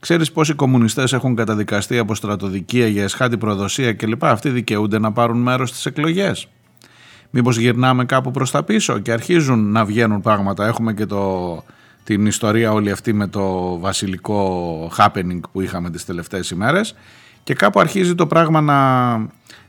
Ξέρεις 0.00 0.32
πώς 0.32 0.48
οι 0.48 0.54
κομμουνιστές 0.54 1.12
έχουν 1.12 1.34
καταδικαστεί 1.34 1.98
από 1.98 2.14
στρατοδικία 2.14 2.86
για 2.86 3.02
εσχάτη 3.02 3.36
προδοσία 3.36 3.92
κλπ. 3.92 4.24
Αυτοί 4.24 4.48
δικαιούνται 4.48 4.98
να 4.98 5.12
πάρουν 5.12 5.38
μέρος 5.38 5.68
στις 5.68 5.86
εκλογές. 5.86 6.48
Μήπως 7.30 7.56
γυρνάμε 7.56 8.04
κάπου 8.04 8.30
προς 8.30 8.50
τα 8.50 8.62
πίσω 8.62 8.98
και 8.98 9.12
αρχίζουν 9.12 9.70
να 9.70 9.84
βγαίνουν 9.84 10.20
πράγματα. 10.20 10.66
Έχουμε 10.66 10.94
και 10.94 11.06
το, 11.06 11.64
την 12.04 12.26
ιστορία 12.26 12.72
όλη 12.72 12.90
αυτή 12.90 13.12
με 13.12 13.26
το 13.26 13.78
βασιλικό 13.78 14.90
happening 14.98 15.40
που 15.52 15.60
είχαμε 15.60 15.90
τις 15.90 16.04
τελευταίες 16.04 16.50
ημέρες 16.50 16.94
και 17.44 17.54
κάπου 17.54 17.80
αρχίζει 17.80 18.14
το 18.14 18.26
πράγμα 18.26 18.60
να, 18.60 19.16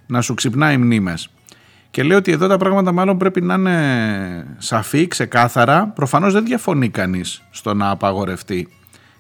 να 0.08 0.22
σου 0.22 0.34
ξυπνάει 0.34 0.77
μνήμες. 0.77 1.29
Και 1.91 2.03
λέω 2.03 2.17
ότι 2.17 2.32
εδώ 2.32 2.48
τα 2.48 2.58
πράγματα 2.58 2.91
μάλλον 2.91 3.17
πρέπει 3.17 3.41
να 3.41 3.53
είναι 3.53 4.55
σαφή, 4.58 5.08
ξεκάθαρα. 5.08 5.88
Προφανώς 5.88 6.34
δεν 6.34 6.46
διαφωνεί 6.46 6.89
κανείς 6.89 7.41
στο 7.51 7.74
να 7.74 7.89
απαγορευτεί 7.89 8.67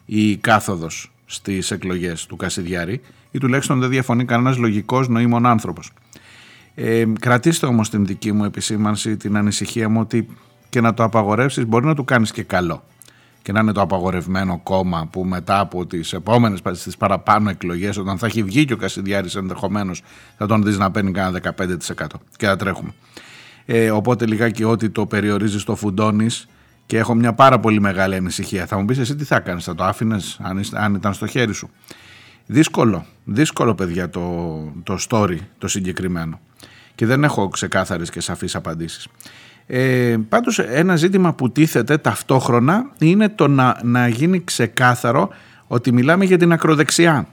η 0.05 0.37
κάθοδος 0.37 1.11
στις 1.25 1.71
εκλογές 1.71 2.25
του 2.25 2.35
Κασιδιάρη 2.35 3.01
ή 3.31 3.37
τουλάχιστον 3.37 3.79
δεν 3.79 3.89
διαφωνεί 3.89 4.25
κανένας 4.25 4.57
λογικός 4.57 5.07
νοήμων 5.07 5.45
άνθρωπος. 5.45 5.91
Ε, 6.75 7.05
κρατήστε 7.19 7.65
όμως 7.65 7.89
την 7.89 8.05
δική 8.05 8.31
μου 8.31 8.43
επισήμανση, 8.43 9.17
την 9.17 9.37
ανησυχία 9.37 9.89
μου 9.89 9.99
ότι 9.99 10.27
και 10.69 10.81
να 10.81 10.93
το 10.93 11.03
απαγορεύσεις 11.03 11.65
μπορεί 11.65 11.85
να 11.85 11.95
του 11.95 12.03
κάνεις 12.03 12.31
και 12.31 12.43
καλό 12.43 12.83
και 13.45 13.51
να 13.51 13.59
είναι 13.59 13.71
το 13.71 13.81
απαγορευμένο 13.81 14.59
κόμμα 14.63 15.07
που 15.11 15.23
μετά 15.23 15.59
από 15.59 15.85
τις 15.85 16.13
επόμενες 16.13 16.61
τις 16.61 16.97
παραπάνω 16.97 17.49
εκλογές 17.49 17.97
όταν 17.97 18.17
θα 18.17 18.25
έχει 18.25 18.43
βγει 18.43 18.65
και 18.65 18.73
ο 18.73 18.77
Κασιδιάρης 18.77 19.35
ενδεχομένως 19.35 20.03
θα 20.37 20.45
τον 20.45 20.63
δεις 20.63 20.77
να 20.77 20.91
παίρνει 20.91 21.11
κανένα 21.11 21.53
15% 21.57 22.05
και 22.37 22.45
θα 22.45 22.55
τρέχουμε. 22.55 22.93
Ε, 23.65 23.91
οπότε 23.91 24.25
λιγάκι 24.25 24.63
ότι 24.63 24.89
το 24.89 25.05
περιορίζεις 25.05 25.63
το 25.63 25.75
φουντώνεις 25.75 26.47
και 26.85 26.97
έχω 26.97 27.13
μια 27.13 27.33
πάρα 27.33 27.59
πολύ 27.59 27.79
μεγάλη 27.79 28.15
ανησυχία. 28.15 28.65
Θα 28.65 28.77
μου 28.77 28.85
πεις 28.85 28.97
εσύ 28.97 29.15
τι 29.15 29.23
θα 29.23 29.39
κάνεις, 29.39 29.63
θα 29.63 29.75
το 29.75 29.83
άφηνες 29.83 30.39
αν, 30.41 30.61
αν 30.73 30.93
ήταν 30.93 31.13
στο 31.13 31.27
χέρι 31.27 31.53
σου. 31.53 31.69
Δύσκολο, 32.45 33.05
δύσκολο 33.23 33.75
παιδιά 33.75 34.09
το, 34.09 34.55
το 34.83 34.97
story 35.09 35.37
το 35.57 35.67
συγκεκριμένο 35.67 36.39
και 36.95 37.05
δεν 37.05 37.23
έχω 37.23 37.47
ξεκάθαρες 37.47 38.09
και 38.09 38.19
σαφείς 38.19 38.55
απαντήσεις. 38.55 39.07
Ε, 39.67 40.15
πάντως 40.29 40.59
ένα 40.59 40.95
ζήτημα 40.95 41.33
που 41.33 41.51
τίθεται 41.51 41.97
ταυτόχρονα 41.97 42.91
είναι 42.99 43.29
το 43.29 43.47
να, 43.47 43.79
να 43.83 44.07
γίνει 44.07 44.43
ξεκάθαρο 44.43 45.29
ότι 45.67 45.91
μιλάμε 45.91 46.25
για 46.25 46.37
την 46.37 46.51
ακροδεξιά 46.51 47.27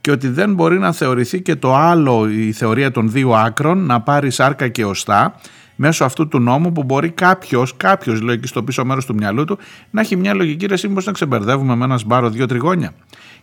και 0.00 0.10
ότι 0.10 0.28
δεν 0.28 0.54
μπορεί 0.54 0.78
να 0.78 0.92
θεωρηθεί 0.92 1.40
και 1.42 1.56
το 1.56 1.74
άλλο 1.74 2.30
η 2.30 2.52
θεωρία 2.52 2.90
των 2.90 3.10
δύο 3.10 3.32
άκρων 3.32 3.78
να 3.78 4.00
πάρει 4.00 4.30
σάρκα 4.30 4.68
και 4.68 4.84
οστά 4.84 5.34
μέσω 5.80 6.04
αυτού 6.04 6.28
του 6.28 6.38
νόμου 6.38 6.72
που 6.72 6.82
μπορεί 6.82 7.10
κάποιος, 7.10 7.76
κάποιος 7.76 8.20
λέει 8.20 8.38
και 8.38 8.46
στο 8.46 8.62
πίσω 8.62 8.84
μέρος 8.84 9.06
του 9.06 9.14
μυαλού 9.14 9.44
του, 9.44 9.58
να 9.90 10.00
έχει 10.00 10.16
μια 10.16 10.34
λογική 10.34 10.66
ρεσίμη 10.66 10.96
να 11.04 11.12
ξεμπερδεύουμε 11.12 11.76
με 11.76 11.84
ένας 11.84 12.00
σπάρο 12.00 12.30
δύο 12.30 12.46
τριγώνια. 12.46 12.92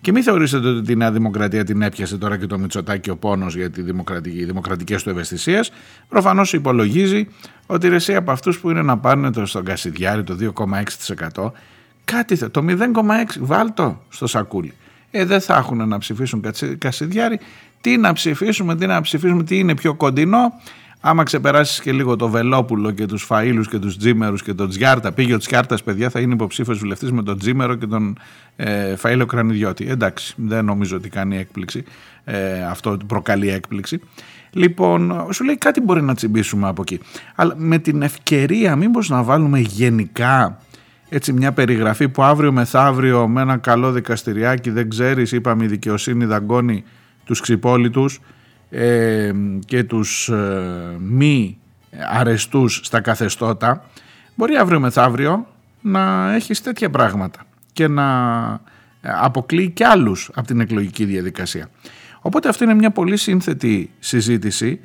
Και 0.02 0.12
μην 0.12 0.24
θεωρήσετε 0.24 0.67
ότι 0.67 0.82
τη 0.82 0.95
Νέα 0.95 1.12
Δημοκρατία 1.12 1.63
την 1.63 1.82
έπιασε 1.82 2.17
τώρα 2.17 2.38
και 2.38 2.45
το 2.45 2.60
Μητσοτάκι 2.60 3.10
ο 3.10 3.17
πόνος 3.17 3.56
για 3.56 3.69
τη 3.69 3.82
δημοκρατική, 3.82 4.38
οι 4.38 4.45
δημοκρατικές 4.45 5.04
του 5.04 5.10
ευαισθησίες. 5.10 5.71
Προφανώς 6.10 6.54
υπολογίζει 6.54 7.28
ότι 7.65 7.88
ρεσί 7.88 8.15
από 8.15 8.32
αυτούς 8.32 8.60
που 8.60 8.69
είναι 8.69 8.82
να 8.82 8.98
πάνε 8.98 9.32
το 9.32 9.45
στον 9.45 9.63
Κασιδιάρη 9.63 10.24
το 10.24 10.38
2,6%, 11.36 11.52
κάτι 12.06 12.50
το 12.50 12.65
0,6% 12.67 12.84
βάλτο 13.39 14.02
στο 14.10 14.28
σακούλι. 14.28 14.74
Ε, 15.12 15.26
δεν 15.26 15.41
θα 15.41 15.56
έχουν 15.56 15.88
να 15.88 15.98
ψηφίσουν 15.98 16.43
Κασιδιάρη. 16.78 17.39
Τι 17.82 17.98
να 17.98 18.13
ψηφίσουμε, 18.13 18.76
τι 18.76 18.86
να 18.86 19.02
ψηφίσουμε, 19.02 19.43
τι 19.43 19.58
είναι 19.58 19.76
πιο 19.76 19.93
κοντινό. 19.93 20.54
Άμα 21.08 21.24
ξεπεράσεις 21.24 21.82
και 21.82 21.91
λίγο 21.91 22.15
το 22.15 22.30
Βελόπουλο 22.30 22.91
και 22.91 23.06
τους 23.06 23.24
Φαήλου 23.24 23.63
και 23.63 23.80
τους 23.80 23.98
Τζίμερους 23.98 24.44
και 24.44 24.54
τον 24.54 24.70
Τζιάρτα, 24.70 25.12
πήγε 25.12 25.34
ο 25.34 25.38
Τσιάρτα, 25.38 25.78
παιδιά, 25.84 26.10
θα 26.10 26.20
είναι 26.20 26.34
υποψήφιος 26.34 26.78
βουλευτής 26.78 27.12
με 27.12 27.24
τον 27.24 27.38
Τζίμερο 27.38 27.76
και 27.76 27.86
τον 27.86 28.18
ε, 28.56 28.96
Φαΐλο 29.02 29.26
Κρανιδιώτη. 29.28 29.88
Εντάξει, 29.89 30.34
δεν 30.38 30.65
νομίζω 30.65 30.96
ότι 30.98 31.10
κάνει 31.10 31.38
έκπληξη. 31.38 31.84
Ε, 32.24 32.63
αυτό 32.63 32.98
προκαλεί 33.08 33.50
έκπληξη. 33.50 34.00
Λοιπόν, 34.52 35.28
σου 35.32 35.44
λέει 35.44 35.58
κάτι 35.58 35.82
μπορεί 35.82 36.02
να 36.02 36.15
τσιμπήσουμε 36.15 36.68
από 36.68 36.82
εκεί. 36.82 37.00
Αλλά 37.36 37.54
με 37.58 37.78
την 37.78 38.02
ευκαιρία, 38.02 38.76
μήπως 38.76 39.10
να 39.10 39.24
βάλουμε 39.24 39.60
γενικά 39.60 40.60
έτσι 41.10 41.34
μια 41.34 41.52
περιγραφή 41.52 42.10
που 42.10 42.24
αύριο 42.24 42.52
μεθαύριο 42.52 43.28
με 43.28 43.41
ένα 43.41 43.58
καλό 43.58 43.91
δικαστηριάκι 43.91 44.70
δεν 44.70 44.89
ξέρεις 44.89 45.32
είπαμε 45.32 45.63
η 45.63 45.68
δικαιοσύνη 45.68 46.26
δαγκώνει 46.26 46.84
τους 47.26 47.39
ξυπόλυτους 47.39 48.20
ε, 48.78 49.32
και 49.66 49.84
τους 49.84 50.30
ε, 50.30 50.98
μη 51.00 51.58
αρεστούς 52.12 52.80
στα 52.84 53.02
καθεστώτα 53.02 53.86
μπορεί 54.36 54.56
αύριο 54.56 54.80
μεθαύριο 54.80 55.48
να 55.82 56.34
έχεις 56.34 56.62
τέτοια 56.62 56.90
πράγματα 56.90 57.46
και 57.74 57.88
να 57.88 58.06
αποκλείει 59.02 59.70
κι 59.70 59.84
άλλους 59.84 60.30
από 60.34 60.48
την 60.48 60.60
εκλογική 60.60 61.06
διαδικασία. 61.06 61.70
Οπότε 62.22 62.50
αυτή 62.50 62.64
είναι 62.64 62.74
μια 62.74 62.92
πολύ 62.92 63.18
σύνθετη 63.18 63.92
συζήτηση. 64.00 64.80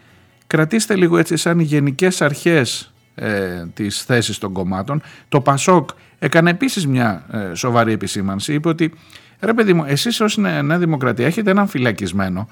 Κρατήστε 0.47 0.97
λίγο 0.97 1.19
έτσι 1.19 1.37
σαν 1.37 1.61
γενικές 1.61 2.23
αρχές 2.23 2.93
ε, 3.15 3.65
τις 3.75 4.03
θέσεις 4.03 4.39
των 4.39 4.53
κομμάτων. 4.53 5.03
Το 5.29 5.41
Πασόκ 5.41 5.91
έκανε 6.19 6.51
επίσης 6.51 6.87
μια 6.87 7.27
ε, 7.33 7.55
σοβαρή 7.55 7.93
επισήμανση. 7.93 8.55
Είπε 8.55 8.69
ότι 8.69 8.93
ρε 9.41 9.55
παιδί 9.55 9.73
μου 9.73 9.85
εσείς 9.87 10.21
ως 10.21 10.37
Νέα 10.37 10.79
Δημοκρατία 10.79 11.27
έχετε 11.27 11.51
έναν 11.51 11.69
φυλακισμένο 11.69 12.49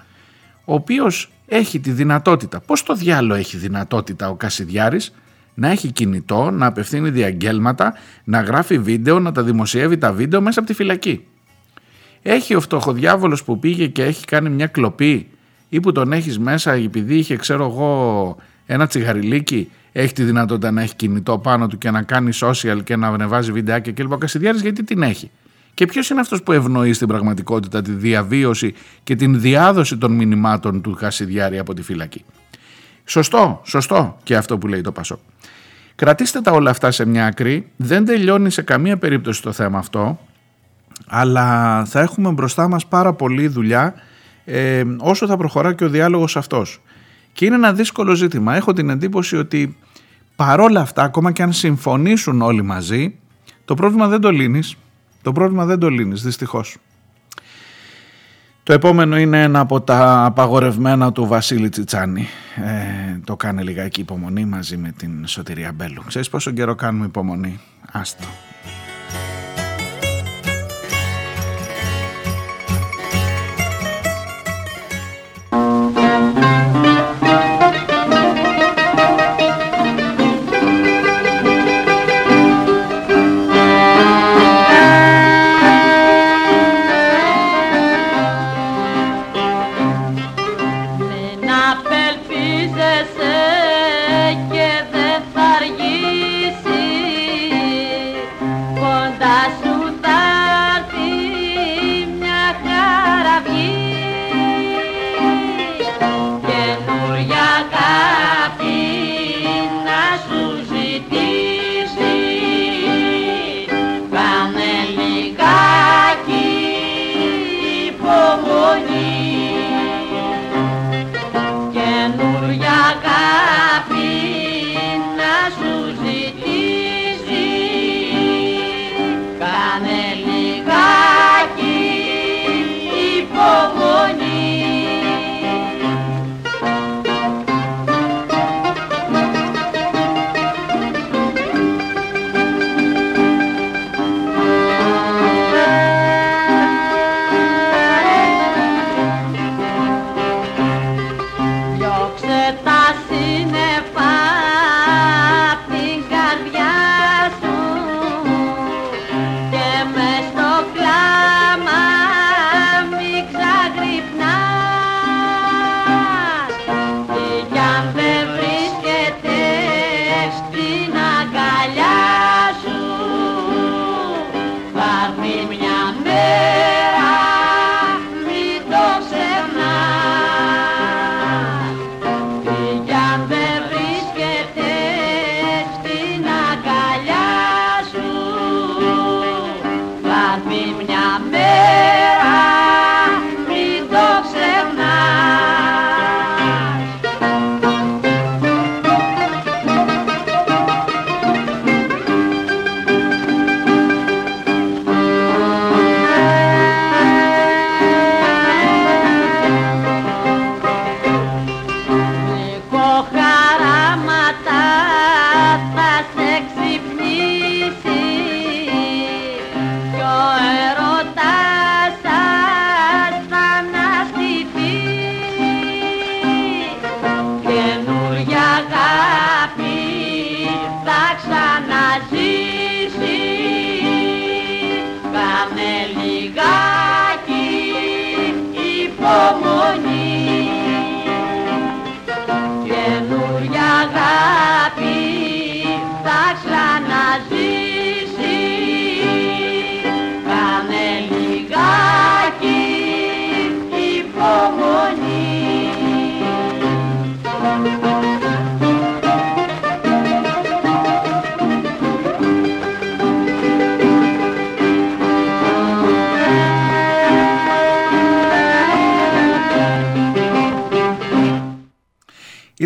ο 0.68 0.74
οποίος 0.74 1.30
έχει 1.46 1.80
τη 1.80 1.90
δυνατότητα, 1.90 2.60
πώς 2.60 2.82
το 2.82 2.94
διάλογο 2.94 3.40
έχει 3.40 3.56
δυνατότητα 3.56 4.28
ο 4.28 4.34
Κασιδιάρης, 4.34 5.14
να 5.54 5.68
έχει 5.68 5.92
κινητό, 5.92 6.50
να 6.50 6.66
απευθύνει 6.66 7.10
διαγγέλματα, 7.10 7.94
να 8.24 8.40
γράφει 8.40 8.78
βίντεο, 8.78 9.20
να 9.20 9.32
τα 9.32 9.42
δημοσιεύει 9.42 9.98
τα 9.98 10.12
βίντεο 10.12 10.40
μέσα 10.40 10.58
από 10.60 10.68
τη 10.68 10.74
φυλακή. 10.74 11.24
Έχει 12.22 12.54
ο 12.54 12.60
φτωχοδιάβολος 12.60 13.44
που 13.44 13.58
πήγε 13.58 13.86
και 13.86 14.02
έχει 14.04 14.24
κάνει 14.24 14.50
μια 14.50 14.66
κλοπή 14.66 15.28
ή 15.68 15.80
που 15.80 15.92
τον 15.92 16.12
έχεις 16.12 16.38
μέσα 16.38 16.72
επειδή 16.72 17.14
είχε 17.14 17.36
ξέρω 17.36 17.64
εγώ 17.64 18.36
ένα 18.66 18.86
τσιγαριλίκι 18.86 19.70
έχει 19.92 20.12
τη 20.12 20.24
δυνατότητα 20.24 20.70
να 20.70 20.82
έχει 20.82 20.94
κινητό 20.94 21.38
πάνω 21.38 21.66
του 21.66 21.78
και 21.78 21.90
να 21.90 22.02
κάνει 22.02 22.30
social 22.40 22.78
και 22.84 22.96
να 22.96 23.06
ανεβάζει 23.06 23.52
βιντεάκια 23.52 23.92
κλπ. 23.92 24.12
Ο 24.12 24.18
Κασιδιάρης 24.18 24.60
γιατί 24.60 24.84
την 24.84 25.02
έχει; 25.02 25.30
Και 25.78 25.86
ποιος 25.86 26.10
είναι 26.10 26.20
αυτός 26.20 26.42
που 26.42 26.52
ευνοεί 26.52 26.92
στην 26.92 27.08
πραγματικότητα 27.08 27.82
τη 27.82 27.90
διαβίωση 27.92 28.74
και 29.02 29.16
την 29.16 29.40
διάδοση 29.40 29.96
των 29.96 30.12
μηνυμάτων 30.12 30.80
του 30.80 30.94
Χασιδιάρη 30.94 31.58
από 31.58 31.74
τη 31.74 31.82
φυλακή; 31.82 32.24
Σωστό, 33.04 33.60
σωστό 33.64 34.16
και 34.22 34.36
αυτό 34.36 34.58
που 34.58 34.66
λέει 34.66 34.80
το 34.80 34.92
Πασό. 34.92 35.18
Κρατήστε 35.94 36.40
τα 36.40 36.52
όλα 36.52 36.70
αυτά 36.70 36.90
σε 36.90 37.06
μια 37.06 37.26
άκρη, 37.26 37.70
δεν 37.76 38.04
τελειώνει 38.04 38.50
σε 38.50 38.62
καμία 38.62 38.96
περίπτωση 38.96 39.42
το 39.42 39.52
θέμα 39.52 39.78
αυτό, 39.78 40.18
αλλά 41.06 41.84
θα 41.84 42.00
έχουμε 42.00 42.30
μπροστά 42.30 42.68
μας 42.68 42.86
πάρα 42.86 43.12
πολλή 43.12 43.48
δουλειά 43.48 43.94
ε, 44.44 44.84
όσο 44.98 45.26
θα 45.26 45.36
προχωρά 45.36 45.74
και 45.74 45.84
ο 45.84 45.88
διάλογος 45.88 46.36
αυτός. 46.36 46.80
Και 47.32 47.44
είναι 47.44 47.54
ένα 47.54 47.72
δύσκολο 47.72 48.14
ζήτημα. 48.14 48.54
Έχω 48.54 48.72
την 48.72 48.90
εντύπωση 48.90 49.36
ότι 49.36 49.76
παρόλα 50.36 50.80
αυτά, 50.80 51.02
ακόμα 51.02 51.32
και 51.32 51.42
αν 51.42 51.52
συμφωνήσουν 51.52 52.42
όλοι 52.42 52.62
μαζί, 52.62 53.14
το 53.64 53.74
πρόβλημα 53.74 54.08
δεν 54.08 54.20
το 54.20 54.30
λύνεις 54.30 54.76
το 55.22 55.32
πρόβλημα 55.32 55.64
δεν 55.64 55.78
το 55.78 55.88
λύνεις 55.88 56.22
δυστυχώς. 56.22 56.76
Το 58.62 58.74
επόμενο 58.74 59.18
είναι 59.18 59.42
ένα 59.42 59.60
από 59.60 59.80
τα 59.80 60.24
απαγορευμένα 60.24 61.12
του 61.12 61.26
Βασίλη 61.26 61.68
Τσιτσάνη. 61.68 62.26
Ε, 62.56 63.18
το 63.24 63.36
κάνει 63.36 63.62
λιγάκι 63.62 64.00
υπομονή 64.00 64.44
μαζί 64.44 64.76
με 64.76 64.92
την 64.92 65.26
Σωτηρία 65.26 65.72
Μπέλου. 65.72 66.02
Ξέρεις 66.06 66.28
πόσο 66.28 66.50
καιρό 66.50 66.74
κάνουμε 66.74 67.04
υπομονή; 67.06 67.60
Άστο. 67.92 68.24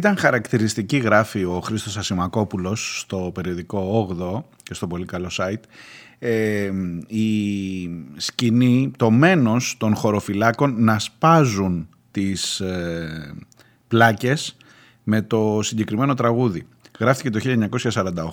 Ήταν 0.02 0.16
χαρακτηριστική 0.16 0.96
γράφει 0.96 1.44
ο 1.44 1.60
Χρήστος 1.60 1.96
Ασημακόπουλος 1.96 3.00
στο 3.00 3.30
περιοδικό 3.34 4.08
8 4.20 4.42
και 4.62 4.74
στο 4.74 4.86
πολύ 4.86 5.04
καλό 5.04 5.30
site 5.36 5.62
ε, 6.18 6.70
η 7.06 7.90
σκηνή, 8.16 8.90
το 8.96 9.10
μένος 9.10 9.76
των 9.78 9.94
χωροφυλάκων 9.94 10.74
να 10.84 10.98
σπάζουν 10.98 11.88
τις 12.10 12.60
ε, 12.60 13.34
πλάκες 13.88 14.56
με 15.02 15.22
το 15.22 15.62
συγκεκριμένο 15.62 16.14
τραγούδι. 16.14 16.66
Γράφτηκε 17.02 17.30
το 17.30 17.68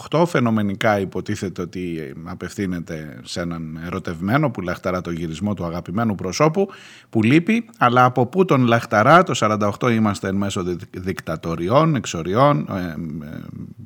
1948, 0.09 0.23
φαινομενικά 0.27 0.99
υποτίθεται 0.99 1.61
ότι 1.61 2.13
απευθύνεται 2.23 3.19
σε 3.23 3.41
έναν 3.41 3.79
ερωτευμένο 3.85 4.49
που 4.49 4.61
λαχταρά 4.61 5.01
το 5.01 5.11
γυρισμό 5.11 5.53
του 5.53 5.65
αγαπημένου 5.65 6.15
προσώπου 6.15 6.69
που 7.09 7.23
λείπει, 7.23 7.69
αλλά 7.77 8.03
από 8.03 8.25
πού 8.25 8.45
τον 8.45 8.65
λαχταρά 8.65 9.23
το 9.23 9.59
48 9.79 9.91
είμαστε 9.91 10.27
εν 10.27 10.35
μέσω 10.35 10.63
δικτατοριών, 10.91 11.95
εξοριών, 11.95 12.67
ε, 12.69 12.79
ε, 13.25 13.39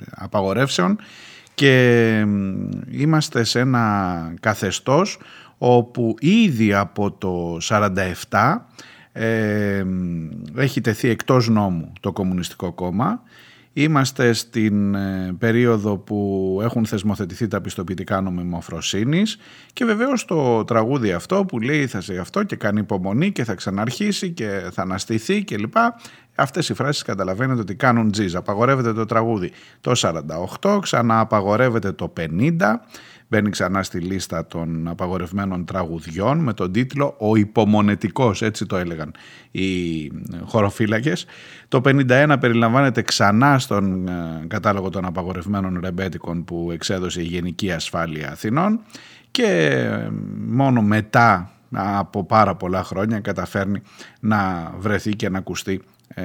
απαγορεύσεων. 0.10 0.98
Και 1.54 2.26
είμαστε 2.90 3.44
σε 3.44 3.60
ένα 3.60 4.34
καθεστώς 4.40 5.18
όπου 5.58 6.16
ήδη 6.20 6.74
από 6.74 7.12
το 7.12 7.58
47 7.62 7.90
ε, 9.12 9.84
έχει 10.56 10.82
τεθεί 10.82 11.10
εκτός 11.10 11.50
νόμου 11.50 11.94
το 12.00 12.12
Κομμουνιστικό 12.12 12.72
Κόμμα 12.72 13.22
Είμαστε 13.76 14.34
στην 14.34 14.96
ε, 14.96 15.36
περίοδο 15.40 15.98
που 15.98 16.60
έχουν 16.64 16.86
θεσμοθετηθεί 16.86 17.48
τα 17.48 17.62
πιστοποιητικά 17.62 18.22
νομιμοφροσύνης 18.22 19.38
και 19.74 19.86
βεβαίως 19.86 20.26
το 20.26 20.64
τραγούδι 20.64 21.12
αυτό 21.12 21.46
που 21.46 21.60
λέει 21.60 21.88
θα 21.88 22.02
σε 22.02 22.18
αυτό 22.18 22.44
και 22.44 22.56
κάνει 22.56 22.80
υπομονή 22.80 23.32
και 23.32 23.44
θα 23.44 23.54
ξαναρχίσει 23.54 24.32
και 24.32 24.70
θα 24.72 24.82
αναστηθεί 24.82 25.44
κλπ. 25.44 25.76
Αυτές 26.36 26.70
οι 26.70 26.74
φράσεις 26.74 27.04
καταλαβαίνετε 27.04 27.60
ότι 27.60 27.76
κάνουν 27.76 28.12
τζιζ. 28.12 28.36
Απαγορεύεται 28.36 28.94
το 28.94 29.06
τραγούδι 29.06 29.52
το 29.82 29.92
48, 30.62 30.80
ξανά 30.82 31.20
απαγορεύεται 31.20 31.92
το 31.92 32.14
50 32.18 32.58
μπαίνει 33.34 33.50
ξανά 33.50 33.84
στη 33.84 34.00
λίστα 34.00 34.46
των 34.48 34.88
απαγορευμένων 34.88 35.66
τραγουδιών 35.66 36.40
με 36.40 36.54
τον 36.54 36.72
τίτλο 36.72 37.16
«Ο 37.20 37.36
υπομονετικός», 37.36 38.42
έτσι 38.42 38.66
το 38.66 38.78
έλεγαν 38.78 39.12
οι 39.52 40.12
χωροφύλακες. 40.46 41.26
Το 41.68 41.82
51 41.86 42.36
περιλαμβάνεται 42.40 43.02
ξανά 43.02 43.60
στον 43.60 44.08
ε, 44.08 44.46
κατάλογο 44.48 44.90
των 44.90 45.06
απαγορευμένων 45.06 45.80
ρεμπέτικων 45.84 46.44
που 46.44 46.70
εξέδωσε 46.72 47.22
η 47.22 47.26
Γενική 47.26 47.72
Ασφάλεια 47.72 48.32
Αθηνών 48.32 48.80
και 49.32 49.44
ε, 49.44 50.10
μόνο 50.48 50.82
μετά 50.82 51.52
από 51.72 52.26
πάρα 52.26 52.56
πολλά 52.56 52.84
χρόνια 52.84 53.20
καταφέρνει 53.20 53.82
να 54.20 54.72
βρεθεί 54.78 55.16
και 55.16 55.30
να 55.30 55.38
ακουστεί 55.38 55.82
ε, 56.08 56.24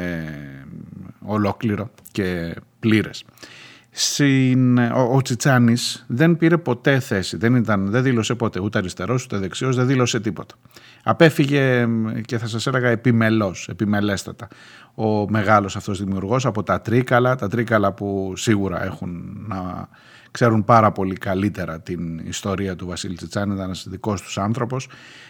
ολόκληρο 1.27 1.91
και 2.13 2.55
πλήρες. 2.81 3.25
Συν, 4.01 4.79
ο, 4.79 5.11
ο 5.13 5.23
Τσιτσάνης 5.23 6.05
δεν 6.09 6.37
πήρε 6.37 6.59
ποτέ 6.59 7.01
θέση, 7.01 7.37
δεν, 7.37 7.55
ήταν, 7.55 7.91
δεν 7.91 8.03
δήλωσε 8.03 8.35
ποτέ 8.35 8.61
ούτε 8.61 8.79
αριστερός 8.79 9.25
ούτε 9.25 9.39
δεξιός, 9.39 9.77
δεν 9.77 9.87
δήλωσε 9.87 10.21
τίποτα. 10.21 10.55
Απέφυγε 11.03 11.89
και 12.25 12.39
θα 12.39 12.47
σας 12.47 12.67
έλεγα 12.67 12.89
επιμελώς, 12.89 13.69
επιμελέστατα 13.69 14.49
ο 14.95 15.31
μεγάλος 15.31 15.77
αυτός 15.77 15.99
δημιουργός 15.99 16.47
από 16.47 16.63
τα 16.63 16.81
Τρίκαλα, 16.81 17.37
τα 17.37 17.49
Τρίκαλα 17.49 17.93
που 17.93 18.33
σίγουρα 18.37 18.85
έχουν 18.85 19.45
να 19.49 19.89
ξέρουν 20.31 20.65
πάρα 20.65 20.93
πολύ 20.93 21.15
καλύτερα 21.15 21.81
την 21.81 22.19
ιστορία 22.19 22.77
του 22.77 22.87
Βασίλη 22.87 23.15
Τσιτσάνη, 23.15 23.55
ήταν 23.55 23.65
ένας 23.65 23.87
δικός 23.89 24.23
τους 24.23 24.39
άνθρωπος. 24.39 24.89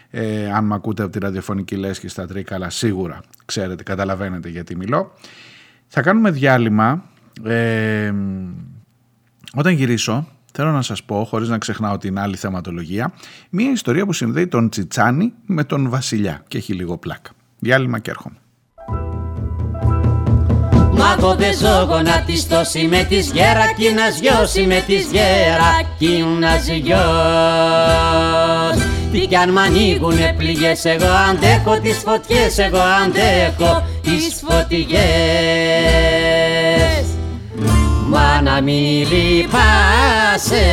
Ε, 0.09 0.51
αν 0.51 0.65
με 0.65 0.75
ακούτε 0.75 1.03
από 1.03 1.11
τη 1.11 1.19
ραδιοφωνική 1.19 1.75
λέσχη 1.75 2.07
στα 2.07 2.27
Τρίκαλα 2.27 2.69
σίγουρα 2.69 3.19
ξέρετε, 3.45 3.83
καταλαβαίνετε 3.83 4.49
γιατί 4.49 4.75
μιλώ. 4.75 5.13
Θα 5.87 6.01
κάνουμε 6.01 6.31
διάλειμμα 6.31 7.03
ε, 7.43 8.13
όταν 9.53 9.73
γυρίσω, 9.73 10.27
θέλω 10.53 10.71
να 10.71 10.81
σας 10.81 11.03
πω, 11.03 11.25
χωρίς 11.29 11.49
να 11.49 11.57
ξεχνάω 11.57 11.97
την 11.97 12.19
άλλη 12.19 12.35
θεματολογία, 12.35 13.13
μία 13.49 13.71
ιστορία 13.71 14.05
που 14.05 14.13
συνδέει 14.13 14.47
τον 14.47 14.69
Τσιτσάνι 14.69 15.33
με 15.45 15.63
τον 15.63 15.89
Βασιλιά 15.89 16.43
και 16.47 16.57
έχει 16.57 16.73
λίγο 16.73 16.97
πλάκα. 16.97 17.31
Διάλειμμα 17.59 17.99
και 17.99 18.09
έρχομαι. 18.09 18.35
Μα 20.99 21.15
δε 21.35 21.53
ζώγονα 21.53 22.21
τη 22.21 22.37
στόση 22.37 22.87
με 22.87 23.03
της 23.09 23.31
γέρα 23.31 23.73
κι 23.77 23.93
να 23.93 24.11
σγιώσει 24.11 24.65
με 24.65 24.83
της 24.87 25.11
γέρα 25.11 25.81
κι 25.97 26.25
να 26.39 26.59
σγιώσει 26.59 26.99
Τι 29.11 29.27
κι 29.27 29.35
αν 29.35 29.51
μ' 29.51 29.57
ανοίγουνε 29.57 30.33
πληγές 30.37 30.85
εγώ 30.85 31.07
αντέχω 31.29 31.79
τις 31.79 31.97
φωτιές 31.97 32.57
εγώ 32.57 32.79
αντέχω 32.79 33.87
τις 34.01 34.43
φωτιές 34.47 36.28
Μα 38.11 38.41
να 38.41 38.61
μη 38.61 39.07
λυπάσαι, 39.09 40.65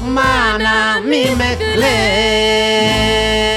μα 0.00 0.56
να 0.58 1.00
μη 1.08 1.34
με 1.36 1.56
κλαις 1.58 3.55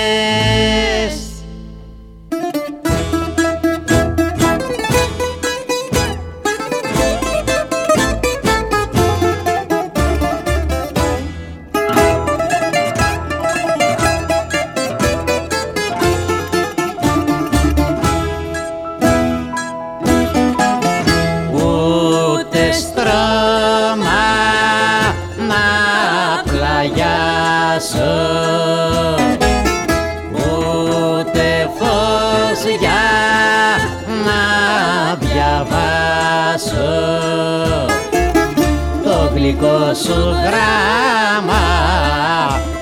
το 39.49 39.55
γλυκό 39.55 39.93
σου 39.93 40.19
γράμμα 40.45 41.63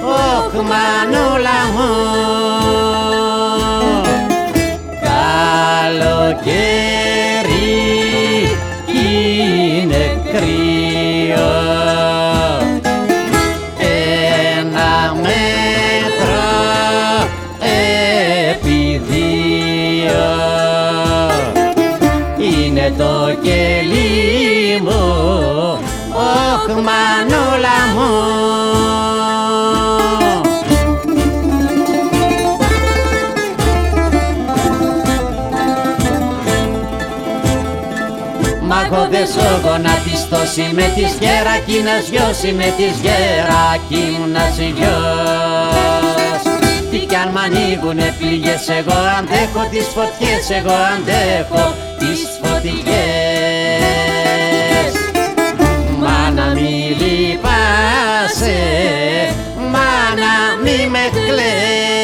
όχ 0.04 0.54
μανούλα 0.54 1.60
μου. 1.74 1.92
Καλοκαίρι 5.90 7.07
Μάγωδες 39.18 39.36
ο 39.36 39.68
γονατιστός 39.68 40.58
είμαι 40.58 40.92
της 40.96 41.18
γέρα 41.20 41.58
κι 41.66 41.82
να 41.84 42.02
σγιώσει 42.06 42.52
με 42.54 42.74
της 42.78 43.00
γέρα 43.02 43.78
κι 43.90 44.04
να 44.34 44.52
σγιός 44.56 46.44
Τι 46.92 46.98
κι 46.98 47.16
αν 47.16 47.30
μ' 47.30 47.38
ανοίγουνε 47.38 48.16
πληγές 48.20 48.70
εγώ 48.80 48.98
αντέχω 49.18 49.68
τις 49.72 49.88
φωτιές 49.96 50.50
εγώ 50.60 50.76
αντέχω 50.94 51.74
τις 52.00 52.20
φωτιές. 52.42 52.84
Μάνα 56.00 56.46
μη 56.54 56.96
λυπάσαι, 57.00 58.58
μάνα 59.72 60.34
μη 60.64 60.88
με 60.90 61.10
κλαις 61.28 61.97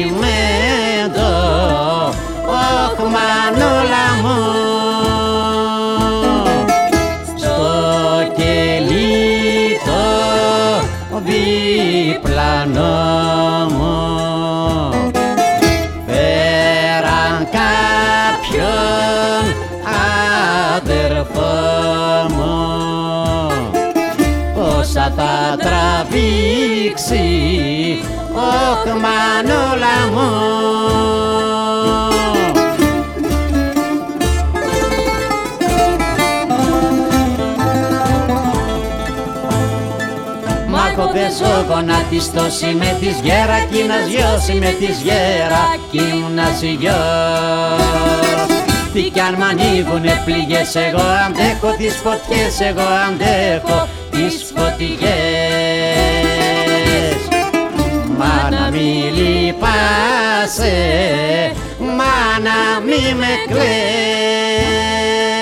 τσιμέντο 0.00 1.34
όχ 2.46 2.98
μανούλα 2.98 4.06
μου. 4.22 4.40
Στο 7.36 7.60
κελί 8.36 9.78
το 9.84 10.04
διπλανό 11.24 12.96
μου. 13.70 13.96
Φέραν 16.06 17.48
κάποιον 17.50 19.42
αδερφό 20.76 21.54
μου. 22.28 22.54
Πόσα 24.54 25.06
θα 25.16 25.56
τραβήξει 25.58 27.24
όχ 28.50 28.84
μανούλα 28.86 29.96
μου 30.12 30.28
Μάκοπες 40.68 41.40
ο 41.40 41.72
γονατιστός 41.72 42.60
είμαι 42.60 42.96
της 43.00 43.20
γέρας 43.22 43.64
κι 43.70 43.82
να 43.82 43.94
σγιώσει 44.06 44.52
με 44.52 44.74
της 44.78 45.00
γέρας 45.00 45.78
κι 45.90 46.00
να 46.34 46.44
σγιός 46.58 47.00
Τι 48.92 49.02
κι 49.02 49.20
αν 49.20 49.34
μ' 49.34 49.42
ανοίγουνε 49.42 50.22
πληγές 50.24 50.74
εγώ 50.74 51.02
αντέχω 51.26 51.76
τις 51.76 51.94
φωτιές 51.94 52.60
εγώ 52.60 52.86
αντέχω 53.08 53.88
τις 54.10 54.52
φωτιές 54.54 55.69
Μάνα 58.20 58.70
μη 58.70 59.12
λυπάσαι, 59.14 60.76
μάνα 61.78 62.80
μη 62.86 63.14
με 63.18 63.26
κλαις 63.48 65.39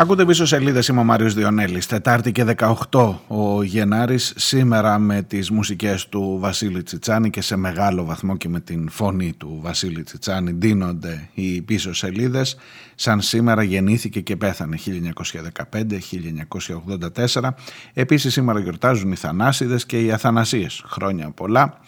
Ακούτε 0.00 0.24
πίσω 0.24 0.46
σελίδες, 0.46 0.88
είμαι 0.88 1.00
ο 1.00 1.04
Μάριος 1.04 1.34
Διονέλης. 1.34 1.86
Τετάρτη 1.86 2.32
και 2.32 2.44
18 2.44 3.20
ο 3.26 3.62
Γενάρης, 3.62 4.32
σήμερα 4.36 4.98
με 4.98 5.22
τις 5.22 5.50
μουσικές 5.50 6.08
του 6.08 6.36
Βασίλη 6.40 6.82
Τσιτσάνη 6.82 7.30
και 7.30 7.42
σε 7.42 7.56
μεγάλο 7.56 8.04
βαθμό 8.04 8.36
και 8.36 8.48
με 8.48 8.60
την 8.60 8.88
φωνή 8.88 9.32
του 9.32 9.58
Βασίλη 9.62 10.02
Τσιτσάνη 10.02 10.52
ντύνονται 10.52 11.28
οι 11.34 11.62
πίσω 11.62 11.94
σελίδες. 11.94 12.56
Σαν 12.94 13.20
σήμερα 13.20 13.62
γεννήθηκε 13.62 14.20
και 14.20 14.36
πέθανε 14.36 14.76
1915-1984. 17.32 17.54
Επίσης 17.92 18.32
σήμερα 18.32 18.60
γιορτάζουν 18.60 19.12
οι 19.12 19.16
Θανάσιδες 19.16 19.86
και 19.86 20.00
οι 20.00 20.12
Αθανασίες. 20.12 20.82
Χρόνια 20.86 21.30
πολλά. 21.30 21.80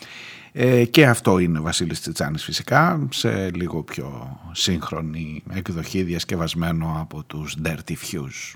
Ε, 0.52 0.84
και 0.84 1.06
αυτό 1.06 1.38
είναι 1.38 1.58
ο 1.58 1.62
Βασίλης 1.62 2.00
Τσιτσάνης 2.00 2.44
φυσικά 2.44 3.08
σε 3.10 3.50
λίγο 3.50 3.82
πιο 3.82 4.38
σύγχρονη 4.52 5.42
εκδοχή 5.54 6.02
διασκευασμένο 6.02 6.96
από 7.00 7.22
τους 7.22 7.56
Dirty 7.64 7.92
Fuse. 7.92 8.54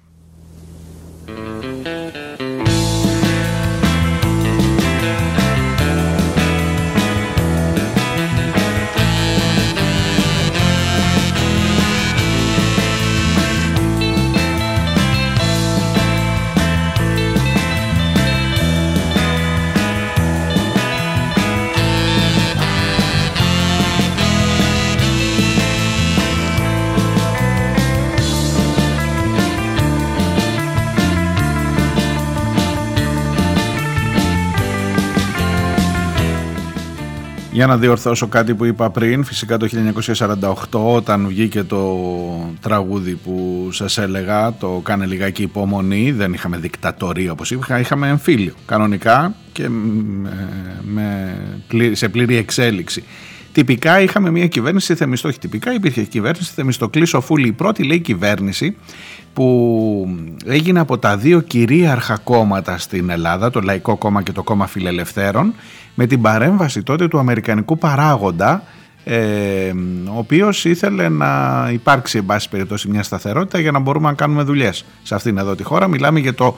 Για 37.56 37.66
να 37.66 37.76
διορθώσω 37.76 38.26
κάτι 38.26 38.54
που 38.54 38.64
είπα 38.64 38.90
πριν, 38.90 39.24
φυσικά 39.24 39.56
το 39.56 39.68
1948 40.14 40.54
όταν 40.70 41.26
βγήκε 41.26 41.62
το 41.62 41.98
τραγούδι 42.60 43.14
που 43.14 43.68
σας 43.72 43.98
έλεγα, 43.98 44.54
το 44.54 44.80
«Κάνε 44.84 45.06
λιγάκι 45.06 45.42
υπομονή», 45.42 46.12
δεν 46.12 46.32
είχαμε 46.32 46.56
δικτατορία 46.56 47.32
όπως 47.32 47.50
είπα, 47.50 47.78
είχαμε 47.78 48.08
εμφύλιο 48.08 48.54
κανονικά 48.66 49.34
και 49.52 49.68
με, 50.82 51.38
σε 51.92 52.08
πλήρη 52.08 52.36
εξέλιξη. 52.36 53.04
Τυπικά 53.52 54.00
είχαμε 54.00 54.30
μια 54.30 54.46
κυβέρνηση 54.46 54.94
θεμιστό, 54.94 55.28
όχι 55.28 55.38
τυπικά 55.38 55.72
υπήρχε 55.74 56.02
κυβέρνηση 56.02 56.52
θεμιστοκλής 56.54 57.08
Σοφούλη, 57.08 57.48
η 57.48 57.52
πρώτη 57.52 57.84
λέει 57.84 58.00
κυβέρνηση 58.00 58.76
που 59.36 60.08
έγινε 60.44 60.80
από 60.80 60.98
τα 60.98 61.16
δύο 61.16 61.40
κυρίαρχα 61.40 62.18
κόμματα 62.24 62.78
στην 62.78 63.10
Ελλάδα, 63.10 63.50
το 63.50 63.60
Λαϊκό 63.60 63.96
Κόμμα 63.96 64.22
και 64.22 64.32
το 64.32 64.42
Κόμμα 64.42 64.66
Φιλελευθέρων, 64.66 65.54
με 65.94 66.06
την 66.06 66.20
παρέμβαση 66.20 66.82
τότε 66.82 67.08
του 67.08 67.18
Αμερικανικού 67.18 67.78
παράγοντα 67.78 68.62
ε, 69.04 69.72
ο 70.08 70.18
οποίος 70.18 70.64
ήθελε 70.64 71.08
να 71.08 71.68
υπάρξει 71.72 72.18
εν 72.18 72.26
πάση 72.26 72.48
περιπτώσει 72.48 72.88
μια 72.88 73.02
σταθερότητα 73.02 73.58
για 73.58 73.70
να 73.70 73.78
μπορούμε 73.78 74.08
να 74.08 74.14
κάνουμε 74.14 74.42
δουλειές 74.42 74.84
σε 75.02 75.14
αυτήν 75.14 75.38
εδώ 75.38 75.54
τη 75.54 75.62
χώρα. 75.62 75.88
Μιλάμε 75.88 76.20
για 76.20 76.34
το 76.34 76.56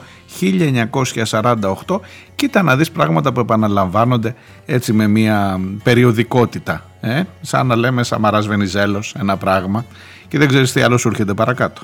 1948 1.85 1.99
κοίτα 2.35 2.61
να 2.61 2.75
δεις 2.75 2.91
πράγματα 2.91 3.31
που 3.31 3.39
επαναλαμβάνονται 3.39 4.35
έτσι 4.65 4.93
με 4.93 5.07
μια 5.07 5.59
περιοδικότητα 5.83 6.85
ε, 7.01 7.21
σαν 7.41 7.67
να 7.67 7.75
λέμε 7.75 8.03
Σαμαράς 8.03 8.47
Βενιζέλος 8.47 9.15
ένα 9.19 9.37
πράγμα 9.37 9.85
και 10.27 10.37
δεν 10.37 10.47
ξέρεις 10.47 10.71
τι 10.71 10.81
άλλο 10.81 10.97
σου 10.97 11.07
έρχεται 11.07 11.33
παρακάτω. 11.33 11.81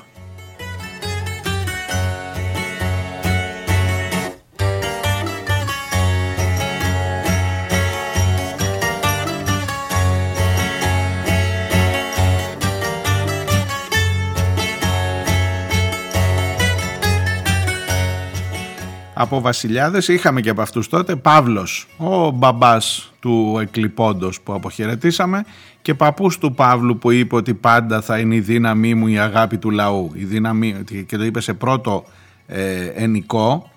Από 19.18 19.40
βασιλιάδες. 19.40 20.08
Είχαμε 20.08 20.40
και 20.40 20.50
από 20.50 20.62
αυτούς 20.62 20.88
τότε. 20.88 21.16
Παύλος, 21.16 21.86
ο 21.96 22.30
μπαμπάς 22.30 23.12
του 23.20 23.58
εκλειπώντος 23.60 24.40
που 24.40 24.52
αποχαιρετήσαμε 24.52 25.44
και 25.82 25.94
παππούς 25.94 26.38
του 26.38 26.54
Παύλου 26.54 26.98
που 26.98 27.10
είπε 27.10 27.34
ότι 27.34 27.54
πάντα 27.54 28.00
θα 28.00 28.18
είναι 28.18 28.34
η 28.34 28.40
δύναμή 28.40 28.94
μου 28.94 29.06
η 29.06 29.18
αγάπη 29.18 29.58
του 29.58 29.70
λαού. 29.70 30.10
Η 30.14 30.24
δύναμη, 30.24 30.84
και 31.06 31.16
το 31.16 31.24
είπε 31.24 31.40
σε 31.40 31.54
πρώτο 31.54 32.04
ε, 32.46 32.84
ενικό 32.84 33.70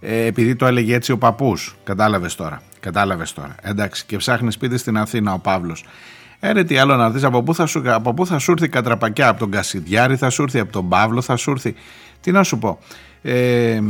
ε, 0.00 0.24
επειδή 0.24 0.56
το 0.56 0.66
έλεγε 0.66 0.94
έτσι 0.94 1.12
ο 1.12 1.18
παππούς. 1.18 1.76
Κατάλαβες 1.84 2.34
τώρα, 2.34 2.62
κατάλαβες 2.80 3.32
τώρα. 3.32 3.54
Εντάξει 3.62 4.06
και 4.06 4.16
ψάχνεις 4.16 4.54
σπίτι 4.54 4.78
στην 4.78 4.98
Αθήνα 4.98 5.32
ο 5.32 5.38
Παύλος. 5.38 5.84
Έρε 6.40 6.64
τι 6.64 6.78
άλλο 6.78 6.96
να 6.96 7.10
δεις 7.10 7.24
από 7.24 7.42
πού 7.42 7.54
θα 7.54 7.66
σου, 7.66 7.82
από 7.84 8.14
πού 8.14 8.26
θα 8.26 8.38
σου 8.38 8.50
έρθει 8.50 8.68
κατραπακιά 8.68 9.28
από 9.28 9.38
τον 9.38 9.50
Κασιδιάρη 9.50 10.16
θα 10.16 10.30
σου 10.30 10.42
έρθει 10.42 10.58
από 10.58 10.72
τον 10.72 10.88
Παύλο 10.88 11.22
θα 11.22 11.36
σου 11.36 11.50
έρθει. 11.50 11.74
Τι 12.20 12.32
να 12.32 12.42
σου 12.42 12.58
πω. 12.58 12.78
Ε, 13.22 13.80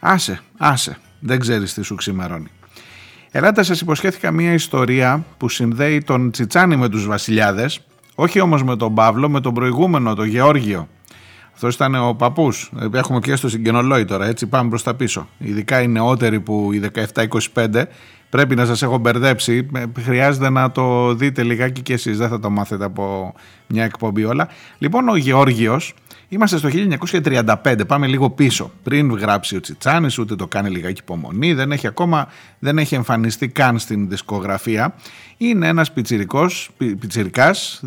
Άσε, 0.00 0.40
άσε, 0.58 0.98
δεν 1.20 1.38
ξέρεις 1.38 1.74
τι 1.74 1.82
σου 1.82 1.94
ξημερώνει. 1.94 2.48
Ελάτε 3.30 3.62
σας 3.62 3.80
υποσχέθηκα 3.80 4.30
μια 4.30 4.52
ιστορία 4.52 5.24
που 5.36 5.48
συνδέει 5.48 6.02
τον 6.02 6.30
Τσιτσάνι 6.30 6.76
με 6.76 6.88
τους 6.88 7.06
βασιλιάδες, 7.06 7.80
όχι 8.14 8.40
όμως 8.40 8.62
με 8.64 8.76
τον 8.76 8.94
Παύλο, 8.94 9.28
με 9.28 9.40
τον 9.40 9.54
προηγούμενο, 9.54 10.14
τον 10.14 10.26
Γεώργιο. 10.26 10.88
Αυτός 11.54 11.74
ήταν 11.74 11.94
ο 11.94 12.14
παππούς. 12.14 12.72
Έχουμε 12.92 13.18
και 13.18 13.36
στο 13.36 13.48
συγγενολόι 13.48 14.04
τώρα, 14.04 14.26
έτσι 14.26 14.46
πάμε 14.46 14.68
προς 14.68 14.82
τα 14.82 14.94
πίσω. 14.94 15.28
Ειδικά 15.38 15.82
οι 15.82 15.88
νεότεροι 15.88 16.40
που 16.40 16.70
οι 16.72 16.90
17-25 17.54 17.84
πρέπει 18.30 18.54
να 18.54 18.64
σας 18.66 18.82
έχω 18.82 18.98
μπερδέψει. 18.98 19.68
Ε, 19.74 19.84
χρειάζεται 20.00 20.50
να 20.50 20.70
το 20.70 21.14
δείτε 21.14 21.42
λιγάκι 21.42 21.80
και 21.80 21.92
εσείς. 21.92 22.18
Δεν 22.18 22.28
θα 22.28 22.40
το 22.40 22.50
μάθετε 22.50 22.84
από 22.84 23.34
μια 23.66 23.84
εκπομπή 23.84 24.24
όλα. 24.24 24.48
Λοιπόν, 24.78 25.08
ο 25.08 25.16
Γεώργιος 25.16 25.94
Είμαστε 26.32 26.56
στο 26.56 26.68
1935, 26.72 27.86
πάμε 27.86 28.06
λίγο 28.06 28.30
πίσω. 28.30 28.70
Πριν 28.82 29.12
γράψει 29.12 29.56
ο 29.56 29.60
Τσιτσάνης, 29.60 30.18
ούτε 30.18 30.36
το 30.36 30.46
κάνει 30.46 30.70
λιγάκι 30.70 31.00
υπομονή, 31.00 31.52
δεν 31.52 31.72
έχει 31.72 31.86
ακόμα, 31.86 32.28
δεν 32.58 32.78
έχει 32.78 32.94
εμφανιστεί 32.94 33.48
καν 33.48 33.78
στην 33.78 34.08
δισκογραφία. 34.08 34.94
Είναι 35.36 35.68
ένας 35.68 35.92
πιτσιρικός, 35.92 36.70
πιτσιρικάς, 36.76 37.82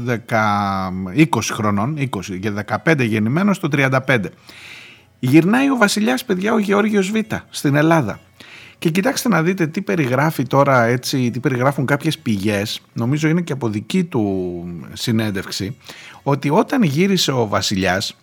20 1.16 1.26
χρονών, 1.52 1.98
20 1.98 2.40
και 2.40 2.52
15 2.84 3.06
γεννημένος 3.06 3.60
το 3.60 3.68
35. 3.72 4.32
Γυρνάει 5.20 5.70
ο 5.70 5.78
βασιλιάς, 5.78 6.26
παιδιά, 6.26 6.54
ο 6.54 6.58
Γεώργιος 6.58 7.12
Β' 7.12 7.34
στην 7.50 7.76
Ελλάδα. 7.76 8.20
Και 8.78 8.90
κοιτάξτε 8.90 9.30
να 9.30 9.44
δείτε 9.44 9.68
τι 9.68 9.82
περιγράφει 9.82 10.44
τώρα 10.44 10.84
έτσι, 10.84 11.32
τι 11.32 11.40
περιγράφουν 11.40 11.86
κάποιες 11.86 12.18
πηγές, 12.18 12.82
νομίζω 12.94 13.28
είναι 13.28 13.42
και 13.42 13.54
από 13.54 13.70
δική 13.70 14.04
του 14.04 14.64
συνέντευξη, 14.94 15.78
ότι 16.24 16.50
όταν 16.50 16.84
γύρισε 16.84 17.32
ο 17.32 17.48
βασιλιάς 17.48 18.16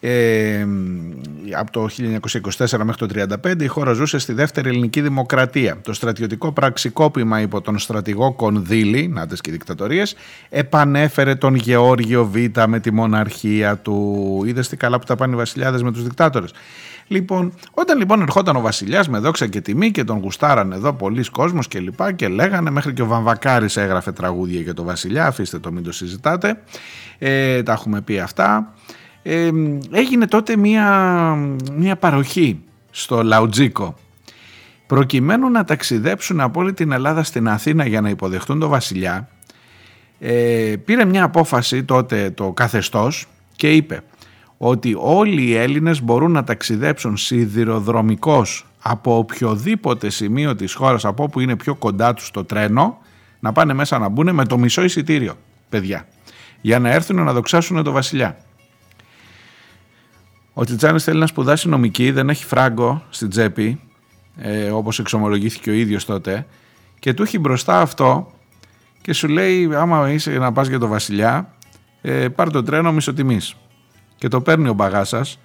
ε, 0.00 0.66
από 1.58 1.70
το 1.70 1.88
1924 2.58 2.78
μέχρι 2.84 3.06
το 3.06 3.26
1935 3.44 3.62
η 3.62 3.66
χώρα 3.66 3.92
ζούσε 3.92 4.18
στη 4.18 4.32
δεύτερη 4.32 4.68
ελληνική 4.68 5.00
δημοκρατία. 5.00 5.78
Το 5.82 5.92
στρατιωτικό 5.92 6.52
πραξικόπημα 6.52 7.40
υπό 7.40 7.60
τον 7.60 7.78
στρατηγό 7.78 8.32
Κονδύλη, 8.32 9.08
να 9.08 9.26
και 9.26 9.50
δικτατορίες, 9.50 10.14
επανέφερε 10.48 11.34
τον 11.34 11.54
Γεώργιο 11.54 12.26
Β 12.26 12.36
με 12.66 12.80
τη 12.80 12.92
μοναρχία 12.92 13.76
του. 13.76 14.42
Είδες 14.46 14.68
τι 14.68 14.76
καλά 14.76 14.98
που 14.98 15.04
τα 15.04 15.16
πάνε 15.16 15.34
οι 15.34 15.36
βασιλιάδες 15.36 15.82
με 15.82 15.92
τους 15.92 16.02
δικτάτορες. 16.02 16.52
Λοιπόν, 17.10 17.52
όταν 17.70 17.98
λοιπόν 17.98 18.22
ερχόταν 18.22 18.56
ο 18.56 18.60
Βασιλιάς 18.60 19.08
με 19.08 19.18
δόξα 19.18 19.46
και 19.46 19.60
τιμή 19.60 19.90
και 19.90 20.04
τον 20.04 20.18
γουστάραν 20.18 20.72
εδώ 20.72 20.92
πολλοί 20.92 21.24
κόσμος 21.30 21.68
και 21.68 21.80
λοιπά 21.80 22.12
και 22.12 22.28
λέγανε 22.28 22.70
μέχρι 22.70 22.92
και 22.92 23.02
ο 23.02 23.06
Βαμβακάρης 23.06 23.76
έγραφε 23.76 24.12
τραγούδια 24.12 24.60
για 24.60 24.74
τον 24.74 24.84
Βασιλιά, 24.84 25.26
αφήστε 25.26 25.58
το 25.58 25.72
μην 25.72 25.82
το 25.82 25.92
συζητάτε, 25.92 26.62
ε, 27.18 27.62
τα 27.62 27.72
έχουμε 27.72 28.00
πει 28.00 28.18
αυτά 28.18 28.72
έγινε 29.90 30.26
τότε 30.26 30.56
μία, 30.56 31.34
μία 31.76 31.96
παροχή 31.96 32.60
στο 32.90 33.22
Λαουτζίκο 33.22 33.94
προκειμένου 34.86 35.50
να 35.50 35.64
ταξιδέψουν 35.64 36.40
από 36.40 36.60
όλη 36.60 36.72
την 36.72 36.92
Ελλάδα 36.92 37.22
στην 37.22 37.48
Αθήνα 37.48 37.86
για 37.86 38.00
να 38.00 38.08
υποδεχτούν 38.08 38.58
τον 38.58 38.68
βασιλιά 38.68 39.28
ε, 40.18 40.74
πήρε 40.84 41.04
μια 41.04 41.24
απόφαση 41.24 41.84
τότε 41.84 42.30
το 42.30 42.52
καθεστώς 42.52 43.26
και 43.56 43.72
είπε 43.72 44.00
ότι 44.56 44.96
όλοι 44.98 45.42
οι 45.42 45.54
Έλληνες 45.54 46.02
μπορούν 46.02 46.32
να 46.32 46.44
ταξιδέψουν 46.44 47.16
σιδηροδρομικώς 47.16 48.66
από 48.82 49.16
οποιοδήποτε 49.16 50.10
σημείο 50.10 50.54
της 50.54 50.74
χώρας 50.74 51.04
από 51.04 51.22
όπου 51.22 51.40
είναι 51.40 51.56
πιο 51.56 51.74
κοντά 51.74 52.14
τους 52.14 52.30
το 52.30 52.44
τρένο 52.44 52.98
να 53.40 53.52
πάνε 53.52 53.74
μέσα 53.74 53.98
να 53.98 54.08
μπουν 54.08 54.34
με 54.34 54.44
το 54.44 54.58
μισό 54.58 54.82
εισιτήριο 54.84 55.34
παιδιά 55.68 56.06
για 56.60 56.78
να 56.78 56.90
έρθουν 56.90 57.24
να 57.24 57.32
δοξάσουν 57.32 57.82
τον 57.82 57.92
βασιλιά. 57.92 58.36
Ο 60.60 60.64
Τσιτσάνης 60.64 61.04
θέλει 61.04 61.18
να 61.18 61.26
σπουδάσει 61.26 61.68
νομική, 61.68 62.10
δεν 62.10 62.28
έχει 62.28 62.44
φράγκο 62.44 63.02
στην 63.10 63.28
τσέπη, 63.28 63.80
ε, 64.36 64.70
όπως 64.70 64.98
εξομολογήθηκε 64.98 65.70
ο 65.70 65.72
ίδιος 65.72 66.04
τότε, 66.04 66.46
και 66.98 67.14
του 67.14 67.22
έχει 67.22 67.38
μπροστά 67.38 67.80
αυτό 67.80 68.32
και 69.00 69.12
σου 69.12 69.28
λέει 69.28 69.74
άμα 69.74 70.10
είσαι 70.12 70.30
να 70.30 70.52
πας 70.52 70.68
για 70.68 70.78
το 70.78 70.86
βασιλιά, 70.86 71.54
ε, 72.00 72.28
πάρ 72.28 72.50
το 72.50 72.62
τρένο 72.62 72.92
μισοτιμής. 72.92 73.56
Και 74.16 74.28
το 74.28 74.40
παίρνει 74.40 74.68
ο 74.68 74.72
μπαγάσας. 74.72 75.38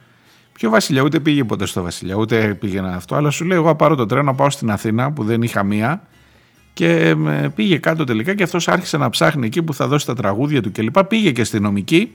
Ποιο 0.54 0.70
βασιλιά, 0.70 1.02
ούτε 1.02 1.20
πήγε 1.20 1.44
ποτέ 1.44 1.66
στο 1.66 1.82
βασιλιά, 1.82 2.16
ούτε 2.16 2.54
πήγαινε 2.54 2.94
αυτό, 2.96 3.16
αλλά 3.16 3.30
σου 3.30 3.46
λέει 3.46 3.58
εγώ 3.58 3.76
πάρω 3.76 3.96
το 3.96 4.06
τρένο, 4.06 4.34
πάω 4.34 4.50
στην 4.50 4.72
Αθήνα 4.72 5.12
που 5.12 5.24
δεν 5.24 5.42
είχα 5.42 5.64
μία 5.64 6.02
και 6.74 7.08
ε, 7.08 7.48
πήγε 7.56 7.78
κάτω 7.78 8.04
τελικά 8.04 8.36
και 8.36 8.44
αυτός 8.44 8.68
άρχισε 8.68 8.98
να 8.98 9.10
ψάχνει 9.10 9.46
εκεί 9.46 9.64
που 9.64 9.74
θα 9.74 9.88
δώσει 9.88 10.06
τα 10.06 10.16
τραγούδια 10.16 10.62
του 10.62 10.72
κλπ. 10.72 11.04
Πήγε 11.04 11.32
και 11.32 11.44
στη 11.44 11.60
νομική 11.60 12.12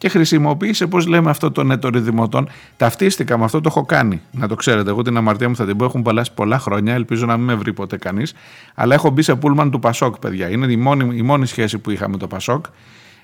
και 0.00 0.08
χρησιμοποίησε, 0.08 0.86
πώς 0.86 1.06
λέμε 1.06 1.30
αυτό 1.30 1.50
το 1.50 1.62
νέτο 1.62 1.90
δημοτών. 1.92 2.48
Ταυτίστηκα 2.76 3.38
με 3.38 3.44
αυτό, 3.44 3.60
το 3.60 3.68
έχω 3.68 3.84
κάνει. 3.84 4.20
Να 4.30 4.48
το 4.48 4.54
ξέρετε, 4.54 4.90
εγώ 4.90 5.02
την 5.02 5.16
αμαρτία 5.16 5.48
μου 5.48 5.56
θα 5.56 5.66
την 5.66 5.76
πω. 5.76 5.84
Έχουν 5.84 6.02
περάσει 6.02 6.32
πολλά 6.34 6.58
χρόνια, 6.58 6.94
ελπίζω 6.94 7.26
να 7.26 7.36
μην 7.36 7.46
με 7.46 7.54
βρει 7.54 7.72
ποτέ 7.72 7.96
κανείς. 7.96 8.34
Αλλά 8.74 8.94
έχω 8.94 9.10
μπει 9.10 9.22
σε 9.22 9.34
πούλμαν 9.34 9.70
του 9.70 9.78
Πασόκ, 9.78 10.18
παιδιά. 10.18 10.48
Είναι 10.48 10.72
η 10.72 10.76
μόνη, 10.76 11.16
η 11.16 11.22
μόνη 11.22 11.46
σχέση 11.46 11.78
που 11.78 11.90
είχα 11.90 12.08
με 12.08 12.16
το 12.16 12.26
Πασόκ. 12.26 12.64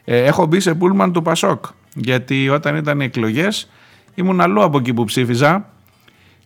Ε, 0.04 0.24
έχω 0.24 0.46
μπει 0.46 0.60
σε 0.60 0.74
πούλμαν 0.74 1.12
του 1.12 1.22
Πασόκ. 1.22 1.64
Γιατί 1.94 2.48
όταν 2.48 2.76
ήταν 2.76 3.00
οι 3.00 3.04
εκλογές, 3.04 3.70
ήμουν 4.14 4.40
αλλού 4.40 4.62
από 4.62 4.78
εκεί 4.78 4.94
που 4.94 5.04
ψήφιζα 5.04 5.68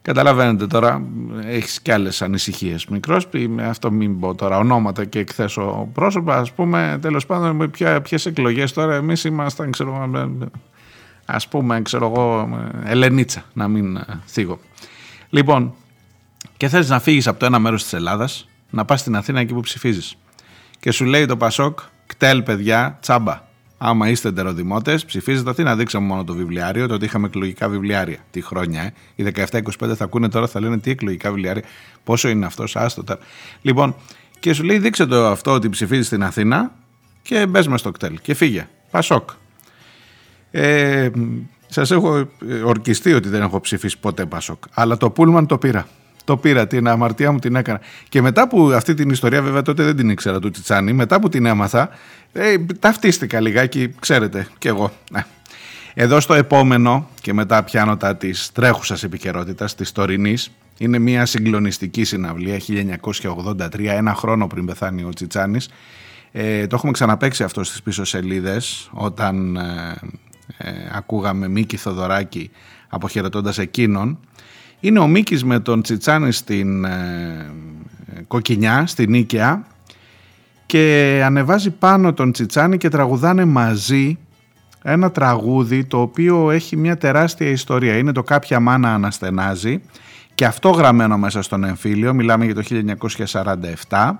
Καταλαβαίνετε 0.02 0.66
τώρα, 0.66 1.02
έχεις 1.44 1.80
κι 1.80 1.90
άλλες 1.90 2.22
ανησυχίες. 2.22 2.86
Μικρό, 2.86 3.20
αυτό 3.60 3.90
μην 3.90 4.20
πω 4.20 4.34
τώρα 4.34 4.58
ονόματα 4.58 5.04
και 5.04 5.18
εκθέσω 5.18 5.88
πρόσωπα. 5.92 6.36
Α 6.36 6.44
πούμε, 6.54 6.98
τέλος 7.00 7.26
πάντων, 7.26 7.70
ποιες 8.02 8.26
εκλογές 8.26 8.72
τώρα 8.72 8.94
εμείς 8.94 9.24
ήμασταν, 9.24 9.70
ξέρω 9.70 10.10
ας 11.24 11.48
πούμε, 11.48 11.82
ξέρω 11.82 12.06
εγώ, 12.06 12.48
Ελενίτσα, 12.84 13.44
να 13.52 13.68
μην 13.68 13.96
ε, 13.96 14.04
θίγω. 14.26 14.60
Λοιπόν, 15.30 15.74
και 16.56 16.68
θες 16.68 16.88
να 16.88 17.00
φύγεις 17.00 17.26
από 17.26 17.38
το 17.38 17.46
ένα 17.46 17.58
μέρος 17.58 17.82
της 17.82 17.92
Ελλάδας, 17.92 18.48
να 18.70 18.84
πας 18.84 19.00
στην 19.00 19.16
Αθήνα 19.16 19.40
εκεί 19.40 19.54
που 19.54 19.60
ψηφίζεις. 19.60 20.16
Και 20.80 20.90
σου 20.90 21.04
λέει 21.04 21.26
το 21.26 21.36
Πασόκ, 21.36 21.78
κτέλ 22.06 22.42
παιδιά, 22.42 22.98
τσάμπα. 23.00 23.48
Άμα 23.82 24.08
είστε 24.08 24.28
εντεροδημότες, 24.28 25.04
ψηφίζετε 25.04 25.50
αυτή 25.50 25.62
να 25.62 25.76
δείξαμε 25.76 26.06
μόνο 26.06 26.24
το 26.24 26.34
βιβλιάριο, 26.34 26.86
το 26.86 26.94
ότι 26.94 27.04
είχαμε 27.04 27.26
εκλογικά 27.26 27.68
βιβλιάρια. 27.68 28.18
Τι 28.30 28.40
χρόνια, 28.40 28.82
ε. 28.82 28.92
Οι 29.14 29.32
17-25 29.34 29.94
θα 29.94 30.04
ακούνε 30.04 30.28
τώρα, 30.28 30.46
θα 30.46 30.60
λένε 30.60 30.78
τι 30.78 30.90
εκλογικά 30.90 31.30
βιβλιάρια, 31.30 31.62
πόσο 32.04 32.28
είναι 32.28 32.46
αυτός, 32.46 32.76
άστο 32.76 33.04
τώρα. 33.04 33.20
Λοιπόν, 33.62 33.94
και 34.40 34.52
σου 34.52 34.62
λέει 34.62 34.78
δείξε 34.78 35.06
το 35.06 35.26
αυτό 35.26 35.52
ότι 35.52 35.68
ψηφίζεις 35.68 36.06
στην 36.06 36.22
Αθήνα 36.22 36.72
και 37.22 37.46
μπες 37.46 37.66
μες 37.68 37.80
στο 37.80 37.90
κτέλ 37.90 38.18
και 38.22 38.34
φύγε. 38.34 38.68
Πασόκ. 38.90 39.30
Ε, 40.50 41.10
Σας 41.66 41.90
έχω 41.90 42.28
ορκιστεί 42.64 43.12
ότι 43.12 43.28
δεν 43.28 43.42
έχω 43.42 43.60
ψηφίσει 43.60 43.98
ποτέ 43.98 44.26
Πασόκ. 44.26 44.62
Αλλά 44.74 44.96
το 44.96 45.10
Πούλμαν 45.10 45.46
το 45.46 45.58
πήρα. 45.58 45.88
Το 46.30 46.36
πήρα, 46.36 46.66
την 46.66 46.88
αμαρτία 46.88 47.32
μου 47.32 47.38
την 47.38 47.56
έκανα. 47.56 47.80
Και 48.08 48.22
μετά 48.22 48.48
που 48.48 48.72
αυτή 48.72 48.94
την 48.94 49.10
ιστορία, 49.10 49.42
βέβαια 49.42 49.62
τότε 49.62 49.82
δεν 49.82 49.96
την 49.96 50.10
ήξερα 50.10 50.38
του 50.38 50.50
Τσιτσάνη, 50.50 50.92
μετά 50.92 51.20
που 51.20 51.28
την 51.28 51.46
έμαθα, 51.46 51.88
ε, 52.32 52.54
ταυτίστηκα 52.78 53.40
λιγάκι, 53.40 53.94
ξέρετε, 54.00 54.46
κι 54.58 54.68
εγώ. 54.68 54.92
Ναι. 55.10 55.24
Εδώ 55.94 56.20
στο 56.20 56.34
επόμενο 56.34 57.08
και 57.20 57.32
μετά 57.32 57.62
πιάνω 57.62 57.96
τα 57.96 58.16
της 58.16 58.50
τρέχουσας 58.52 59.02
επικαιρότητας, 59.02 59.74
της 59.74 59.92
τωρινής, 59.92 60.50
είναι 60.78 60.98
μια 60.98 61.26
συγκλονιστική 61.26 62.04
συναυλία 62.04 62.58
1983, 62.58 63.92
ένα 63.92 64.14
χρόνο 64.14 64.46
πριν 64.46 64.66
πεθάνει 64.66 65.04
ο 65.04 65.08
Τσιτσάνης. 65.08 65.68
Ε, 66.32 66.66
το 66.66 66.76
έχουμε 66.76 66.92
ξαναπέξει 66.92 67.42
αυτό 67.42 67.64
στις 67.64 67.82
πίσω 67.82 68.04
σελίδες 68.04 68.90
όταν 68.92 69.56
ε, 69.56 69.98
ε, 70.56 70.70
ακούγαμε 70.92 71.48
Μίκη 71.48 71.76
Θοδωράκη 71.76 72.50
αποχαιρετώντας 72.88 73.58
εκείνον. 73.58 74.18
Είναι 74.80 74.98
ο 74.98 75.06
Μίκης 75.06 75.44
με 75.44 75.60
τον 75.60 75.82
Τσιτσάνη 75.82 76.32
στην 76.32 76.84
ε, 76.84 77.50
Κοκκινιά, 78.26 78.86
στην 78.86 79.10
Νίκαια 79.10 79.66
και 80.66 81.20
ανεβάζει 81.24 81.70
πάνω 81.70 82.12
τον 82.12 82.32
Τσιτσάνη 82.32 82.76
και 82.76 82.88
τραγουδάνε 82.88 83.44
μαζί 83.44 84.18
ένα 84.82 85.10
τραγούδι 85.10 85.84
το 85.84 86.00
οποίο 86.00 86.50
έχει 86.50 86.76
μια 86.76 86.96
τεράστια 86.96 87.48
ιστορία. 87.48 87.96
Είναι 87.96 88.12
το 88.12 88.22
«Κάποια 88.22 88.60
μάνα 88.60 88.94
αναστενάζει» 88.94 89.80
και 90.34 90.44
αυτό 90.44 90.70
γραμμένο 90.70 91.18
μέσα 91.18 91.42
στον 91.42 91.64
εμφύλιο, 91.64 92.14
μιλάμε 92.14 92.44
για 92.44 92.54
το 92.54 92.62
1947 93.88 94.10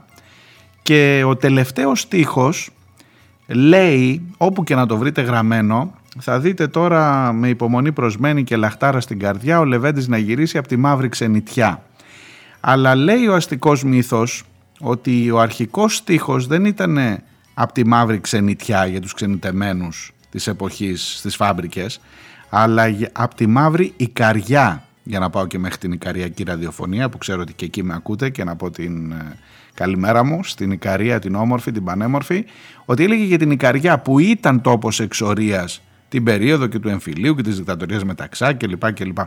και 0.82 1.22
ο 1.26 1.36
τελευταίος 1.36 2.00
στίχος 2.00 2.70
λέει, 3.46 4.22
όπου 4.36 4.64
και 4.64 4.74
να 4.74 4.86
το 4.86 4.96
βρείτε 4.96 5.22
γραμμένο, 5.22 5.94
θα 6.18 6.40
δείτε 6.40 6.66
τώρα 6.66 7.32
με 7.32 7.48
υπομονή 7.48 7.92
προσμένη 7.92 8.44
και 8.44 8.56
λαχτάρα 8.56 9.00
στην 9.00 9.18
καρδιά 9.18 9.58
ο 9.58 9.64
Λεβέντης 9.64 10.08
να 10.08 10.18
γυρίσει 10.18 10.58
από 10.58 10.68
τη 10.68 10.76
μαύρη 10.76 11.08
ξενιτιά. 11.08 11.82
Αλλά 12.60 12.94
λέει 12.94 13.26
ο 13.26 13.34
αστικός 13.34 13.84
μύθος 13.84 14.44
ότι 14.80 15.30
ο 15.30 15.40
αρχικός 15.40 15.96
στίχος 15.96 16.46
δεν 16.46 16.64
ήταν 16.64 16.98
από 17.54 17.72
τη 17.72 17.86
μαύρη 17.86 18.20
ξενιτιά 18.20 18.86
για 18.86 19.00
τους 19.00 19.14
ξενιτεμένους 19.14 20.12
της 20.30 20.46
εποχής 20.46 21.16
στις 21.18 21.36
φάμπρικες, 21.36 22.00
αλλά 22.50 22.84
από 23.12 23.34
τη 23.34 23.46
μαύρη 23.46 23.92
Ικαριά, 23.96 24.84
για 25.02 25.18
να 25.18 25.30
πάω 25.30 25.46
και 25.46 25.58
μέχρι 25.58 25.78
την 25.78 25.92
Ικαριακή 25.92 26.42
ραδιοφωνία 26.42 27.08
που 27.08 27.18
ξέρω 27.18 27.40
ότι 27.40 27.52
και 27.52 27.64
εκεί 27.64 27.82
με 27.82 27.94
ακούτε 27.94 28.30
και 28.30 28.44
να 28.44 28.56
πω 28.56 28.70
την 28.70 29.12
ε, 29.12 29.36
καλημέρα 29.74 30.24
μου 30.24 30.44
στην 30.44 30.70
Ικαρία 30.70 31.18
την 31.18 31.34
όμορφη, 31.34 31.72
την 31.72 31.84
πανέμορφη, 31.84 32.44
ότι 32.84 33.04
έλεγε 33.04 33.24
για 33.24 33.38
την 33.38 33.50
Ικαριά 33.50 33.98
που 33.98 34.18
ήταν 34.18 34.60
τόπος 34.60 35.00
εξορίας 35.00 35.82
την 36.10 36.24
περίοδο 36.24 36.66
και 36.66 36.78
του 36.78 36.88
εμφυλίου 36.88 37.34
και 37.34 37.42
της 37.42 37.56
δικτατορίας 37.56 38.04
μεταξά 38.04 38.52
κλπ. 38.52 38.92
κλπ. 38.92 39.18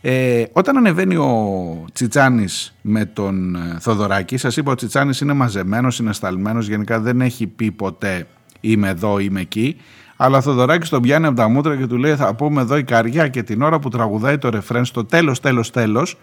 Ε, 0.00 0.44
όταν 0.52 0.76
ανεβαίνει 0.76 1.16
ο 1.16 1.84
Τσιτσάνης 1.92 2.76
με 2.82 3.04
τον 3.04 3.56
ε, 3.56 3.76
Θοδωράκη, 3.80 4.36
σας 4.36 4.56
είπα 4.56 4.72
ο 4.72 4.74
Τσιτσάνης 4.74 5.20
είναι 5.20 5.32
μαζεμένος, 5.32 5.98
είναι 5.98 6.12
σταλμένος, 6.12 6.68
γενικά 6.68 7.00
δεν 7.00 7.20
έχει 7.20 7.46
πει 7.46 7.70
ποτέ 7.70 8.26
είμαι 8.60 8.88
εδώ, 8.88 9.18
είμαι 9.18 9.40
εκεί. 9.40 9.76
Αλλά 10.16 10.38
ο 10.38 10.40
Θοδωράκης 10.40 10.88
τον 10.88 11.02
πιάνει 11.02 11.26
από 11.26 11.36
τα 11.36 11.48
μούτρα 11.48 11.76
και 11.76 11.86
του 11.86 11.96
λέει 11.96 12.14
θα 12.14 12.34
πούμε 12.34 12.60
εδώ 12.60 12.76
η 12.76 12.84
καρδιά 12.84 13.28
και 13.28 13.42
την 13.42 13.62
ώρα 13.62 13.78
που 13.78 13.88
τραγουδάει 13.88 14.38
το 14.38 14.48
ρεφρέν 14.48 14.84
στο 14.84 15.04
τέλος, 15.04 15.40
τέλος, 15.40 15.70
τέλος 15.70 16.16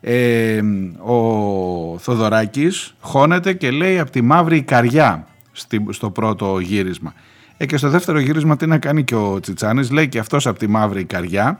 ε, 0.00 0.60
ο 0.98 1.98
Θοδωράκης 1.98 2.94
χώνεται 3.00 3.52
και 3.52 3.70
λέει 3.70 3.98
από 3.98 4.10
τη 4.10 4.22
μαύρη 4.22 4.62
καρδιά 4.62 5.26
στο 5.90 6.10
πρώτο 6.10 6.58
γύρισμα. 6.58 7.14
Ε, 7.56 7.66
και 7.66 7.76
στο 7.76 7.88
δεύτερο 7.88 8.18
γύρισμα 8.18 8.56
τι 8.56 8.66
να 8.66 8.78
κάνει 8.78 9.04
και 9.04 9.14
ο 9.14 9.40
Τσιτσάνης, 9.40 9.90
λέει 9.90 10.08
και 10.08 10.18
αυτός 10.18 10.46
από 10.46 10.58
τη 10.58 10.66
μαύρη 10.66 11.04
καρδιά 11.04 11.58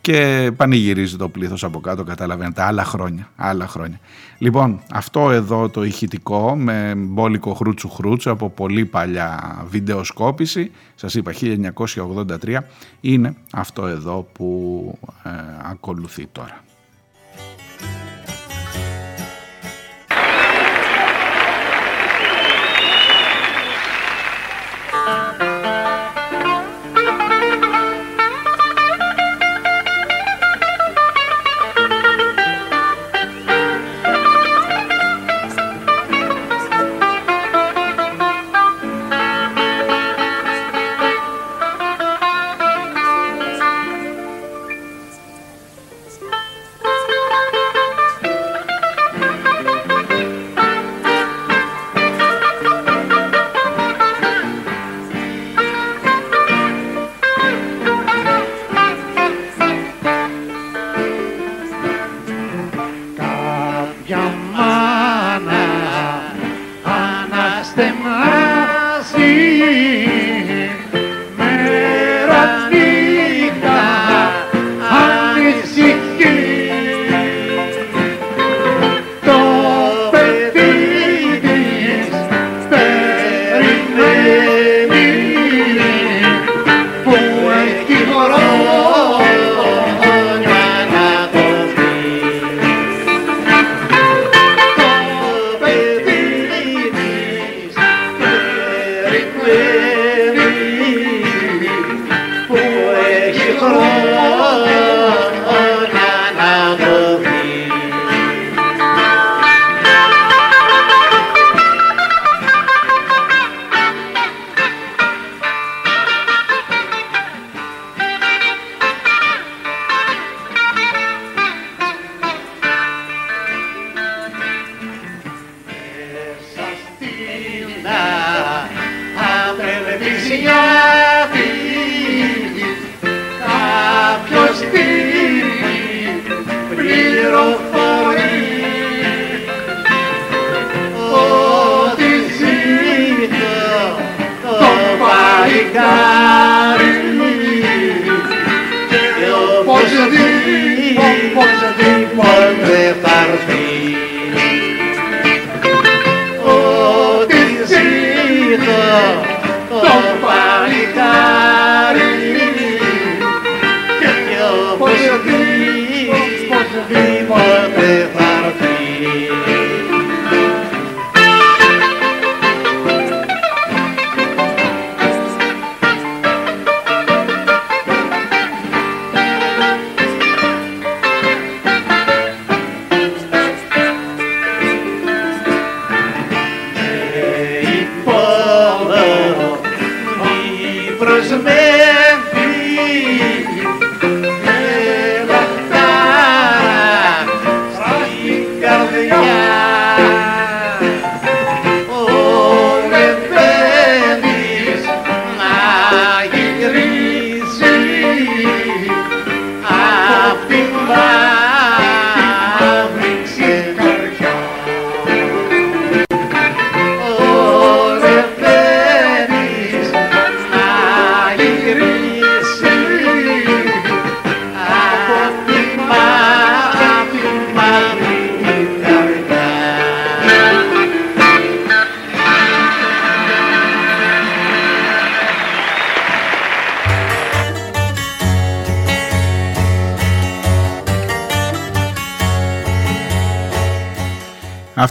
και 0.00 0.50
πανηγυρίζει 0.56 1.16
το 1.16 1.28
πλήθος 1.28 1.64
από 1.64 1.80
κάτω, 1.80 2.04
καταλαβαίνετε, 2.04 2.62
άλλα 2.62 2.84
χρόνια, 2.84 3.28
άλλα 3.36 3.66
χρόνια. 3.66 4.00
Λοιπόν, 4.38 4.80
αυτό 4.92 5.30
εδώ 5.30 5.68
το 5.68 5.84
ηχητικό 5.84 6.56
με 6.56 6.92
μπόλικο 6.96 7.54
χρούτσου 7.54 7.88
χρούτσου 7.88 8.30
από 8.30 8.50
πολύ 8.50 8.84
παλιά 8.84 9.58
βιντεοσκόπηση, 9.70 10.70
σας 10.94 11.14
είπα 11.14 11.32
1983, 11.32 12.58
είναι 13.00 13.34
αυτό 13.52 13.86
εδώ 13.86 14.28
που 14.32 14.98
ε, 15.22 15.30
ακολουθεί 15.70 16.26
τώρα. 16.32 16.62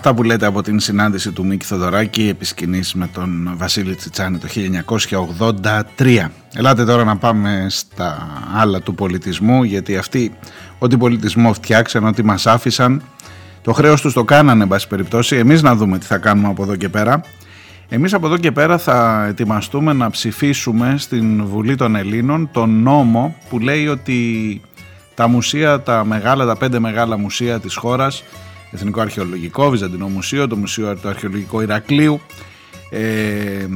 Αυτά 0.07 0.19
που 0.19 0.27
λέτε 0.27 0.45
από 0.45 0.61
την 0.61 0.79
συνάντηση 0.79 1.31
του 1.31 1.45
Μίκη 1.45 1.65
Θοδωράκη 1.65 2.27
επισκηνής 2.27 2.93
με 2.93 3.09
τον 3.13 3.53
Βασίλη 3.57 3.95
Τσιτσάνη 3.95 4.37
το 4.37 4.47
1983. 5.97 6.27
Ελάτε 6.53 6.85
τώρα 6.85 7.03
να 7.03 7.17
πάμε 7.17 7.65
στα 7.69 8.27
άλλα 8.55 8.81
του 8.81 8.95
πολιτισμού 8.95 9.63
γιατί 9.63 9.97
αυτοί 9.97 10.33
ό,τι 10.79 10.97
πολιτισμό 10.97 11.53
φτιάξαν, 11.53 12.05
ό,τι 12.05 12.23
μας 12.23 12.47
άφησαν 12.47 13.01
το 13.61 13.73
χρέος 13.73 14.01
τους 14.01 14.13
το 14.13 14.23
κάνανε 14.23 14.63
εν 14.63 14.69
πάση 14.69 14.87
περιπτώσει. 14.87 15.35
Εμείς 15.35 15.61
να 15.61 15.75
δούμε 15.75 15.97
τι 15.97 16.05
θα 16.05 16.17
κάνουμε 16.17 16.47
από 16.47 16.63
εδώ 16.63 16.75
και 16.75 16.89
πέρα. 16.89 17.21
Εμείς 17.89 18.13
από 18.13 18.27
εδώ 18.27 18.37
και 18.37 18.51
πέρα 18.51 18.77
θα 18.77 19.25
ετοιμαστούμε 19.27 19.93
να 19.93 20.09
ψηφίσουμε 20.09 20.95
στην 20.97 21.45
Βουλή 21.45 21.75
των 21.75 21.95
Ελλήνων 21.95 22.49
τον 22.51 22.81
νόμο 22.81 23.35
που 23.49 23.59
λέει 23.59 23.87
ότι 23.87 24.61
τα 25.13 25.27
μουσεία, 25.27 25.81
τα 25.81 26.05
μεγάλα, 26.05 26.45
τα 26.45 26.55
πέντε 26.55 26.79
μεγάλα 26.79 27.17
μουσεία 27.17 27.59
της 27.59 27.75
χώρας 27.75 28.23
Εθνικό 28.71 29.01
Αρχαιολογικό, 29.01 29.69
Βυζαντινό 29.69 30.07
Μουσείο, 30.07 30.47
το 30.47 30.55
Μουσείο 30.55 30.97
το 30.97 31.09
Αρχαιολογικό 31.09 31.61
Ηρακλείου. 31.61 32.21
Ε, 32.89 33.67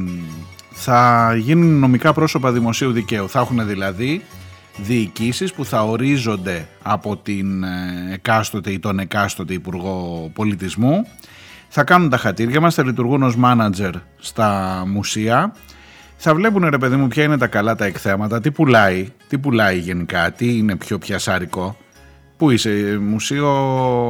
θα 0.70 1.32
γίνουν 1.36 1.78
νομικά 1.78 2.12
πρόσωπα 2.12 2.52
δημοσίου 2.52 2.92
δικαίου. 2.92 3.28
Θα 3.28 3.40
έχουν 3.40 3.66
δηλαδή 3.66 4.22
διοικήσεις 4.76 5.52
που 5.52 5.64
θα 5.64 5.84
ορίζονται 5.84 6.68
από 6.82 7.16
την 7.16 7.62
ε, 7.64 8.12
εκάστοτε 8.12 8.70
ή 8.70 8.78
τον 8.78 8.98
εκάστοτε 8.98 9.52
Υπουργό 9.52 10.30
Πολιτισμού. 10.34 11.06
Θα 11.68 11.84
κάνουν 11.84 12.08
τα 12.08 12.16
χατήρια 12.16 12.60
μας, 12.60 12.74
θα 12.74 12.84
λειτουργούν 12.84 13.22
ως 13.22 13.36
μάνατζερ 13.36 13.94
στα 14.18 14.82
μουσεία. 14.86 15.54
Θα 16.16 16.34
βλέπουν 16.34 16.68
ρε 16.68 16.78
παιδί 16.78 16.96
μου 16.96 17.08
ποια 17.08 17.22
είναι 17.22 17.38
τα 17.38 17.46
καλά 17.46 17.74
τα 17.74 17.84
εκθέματα, 17.84 18.40
τι 18.40 18.50
πουλάει, 18.50 19.08
τι 19.28 19.38
πουλάει 19.38 19.78
γενικά, 19.78 20.32
τι 20.32 20.56
είναι 20.58 20.76
πιο 20.76 20.98
πιασάρικο. 20.98 21.76
Πού 22.42 22.50
είσαι, 22.50 22.98
μουσείο 23.00 23.50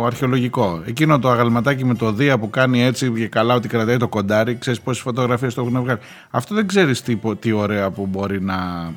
αρχαιολογικό; 0.06 0.82
Εκείνο 0.86 1.18
το 1.18 1.30
αγαλματάκι 1.30 1.84
με 1.84 1.94
το 1.94 2.12
Δία 2.12 2.38
που 2.38 2.50
κάνει 2.50 2.82
έτσι 2.82 3.10
και 3.10 3.28
καλά 3.28 3.54
ότι 3.54 3.68
κρατάει 3.68 3.96
το 3.96 4.08
κοντάρι, 4.08 4.54
ξέρεις 4.54 4.80
πόσες 4.80 5.02
φωτογραφίες 5.02 5.54
το 5.54 5.60
έχουν 5.62 5.82
βγάλει. 5.82 5.98
Αυτό 6.30 6.54
δεν 6.54 6.66
ξέρεις 6.66 7.02
τι, 7.02 7.18
τι 7.38 7.52
ωραία 7.52 7.90
που 7.90 8.06
μπορεί 8.06 8.42
να, 8.42 8.90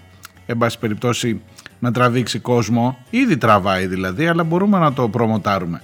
εν 0.46 0.58
πάση 0.58 0.80
περιπτώσει, 0.80 1.42
να 1.80 1.92
τραβήξει 1.92 2.40
κόσμο. 2.40 2.98
Ήδη 3.10 3.38
τραβάει 3.38 3.86
δηλαδή, 3.88 4.28
αλλά 4.28 4.44
μπορούμε 4.44 4.80
να 4.80 4.94
το 4.94 5.10
προμοτάρουμε. 5.10 5.82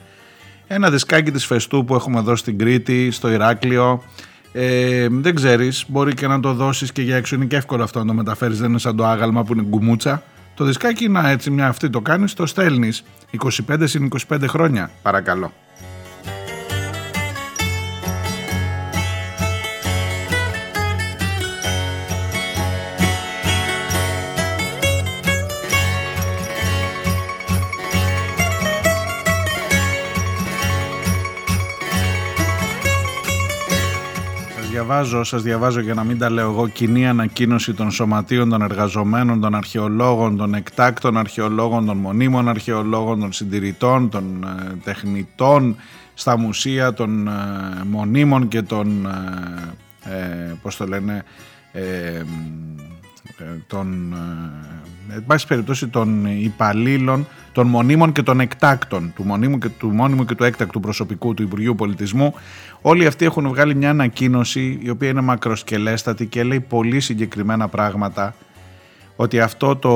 Ένα 0.68 0.90
δισκάκι 0.90 1.32
της 1.32 1.46
Φεστού 1.46 1.86
που 1.86 1.96
έχουμε 1.96 2.20
εδώ 2.20 2.36
στην 2.36 2.58
Κρήτη, 2.58 3.12
στο 3.12 3.32
Ηράκλειο. 3.32 4.04
Ε, 4.52 5.08
δεν 5.10 5.36
ξέρεις, 5.36 5.86
μπορεί 5.88 6.14
και 6.14 6.28
να 6.28 6.40
το 6.40 6.54
δώσεις 6.54 6.92
και 6.92 7.02
για 7.02 7.16
έξω 7.16 7.36
είναι 7.36 7.46
και 7.46 7.56
εύκολο 7.56 7.84
αυτό 7.84 8.00
να 8.00 8.06
το 8.06 8.14
μεταφέρεις, 8.14 8.60
δεν 8.60 8.70
είναι 8.70 8.80
σαν 8.80 8.96
το 8.96 9.06
άγαλμα 9.06 9.44
που 9.44 9.54
είναι 9.54 9.64
γκουμούτσα. 9.64 10.24
Το 10.56 10.64
δισκάκι 10.66 11.10
να 11.10 11.30
έτσι 11.30 11.50
μια 11.52 11.68
αυτή 11.68 11.90
το 11.90 12.02
κάνεις, 12.02 12.34
το 12.34 12.46
στέλνεις 12.46 13.04
25 13.38 13.84
συν 13.84 14.10
25 14.30 14.44
χρόνια 14.48 14.92
παρακαλώ. 15.02 15.52
Διαβάζω, 34.92 35.24
σας 35.24 35.42
διαβάζω 35.42 35.80
για 35.80 35.94
να 35.94 36.04
μην 36.04 36.18
τα 36.18 36.30
λέω 36.30 36.50
εγώ, 36.50 36.68
κοινή 36.68 37.08
ανακοίνωση 37.08 37.74
των 37.74 37.92
σωματείων 37.92 38.50
των 38.50 38.62
εργαζομένων, 38.62 39.42
των 39.42 39.56
αρχαιολόγων, 39.56 40.38
των 40.38 40.54
εκτάκτων 40.54 41.18
αρχαιολόγων, 41.18 41.86
των 41.86 41.98
μονίμων 41.98 42.50
αρχαιολόγων, 42.50 43.20
των 43.20 43.32
συντηρητών, 43.32 44.10
των 44.10 44.44
ε, 44.44 44.76
τεχνητών 44.84 45.76
στα 46.14 46.38
μουσεία, 46.38 46.94
των 46.94 47.28
ε, 47.28 47.32
μονίμων 47.86 48.48
και 48.48 48.62
των, 48.62 49.06
ε, 50.04 50.14
ε 50.14 50.56
πώς 50.62 50.78
το 50.78 50.86
λένε, 50.86 51.24
ε, 51.72 52.22
των, 53.68 54.16
εν 55.10 55.24
πάση 55.28 55.48
περιπτώσει 55.48 55.88
των 55.88 56.26
υπαλλήλων, 56.26 57.28
των 57.52 57.68
μονίμων 57.68 58.12
και 58.12 58.24
των 58.24 58.40
εκτάκτων, 58.40 59.14
του 59.16 59.24
μονίμου 59.24 59.58
και 59.58 59.70
του 59.70 59.88
μόνιμου 59.88 60.26
και 60.26 60.36
του 60.36 60.44
έκτακτου 60.44 60.80
προσωπικού 60.80 61.34
του 61.34 61.44
Υπουργείου 61.44 61.76
Πολιτισμού, 61.76 62.34
Όλοι 62.82 63.06
αυτοί 63.06 63.26
έχουν 63.26 63.48
βγάλει 63.48 63.76
μια 63.76 63.90
ανακοίνωση 63.90 64.80
η 64.82 64.90
οποία 64.90 65.10
είναι 65.10 65.22
μακροσκελέστατη 65.22 66.26
και 66.26 66.44
λέει 66.44 66.60
πολύ 66.60 67.00
συγκεκριμένα 67.00 67.68
πράγματα 67.68 68.36
ότι 69.16 69.40
αυτό 69.40 69.76
το 69.76 69.92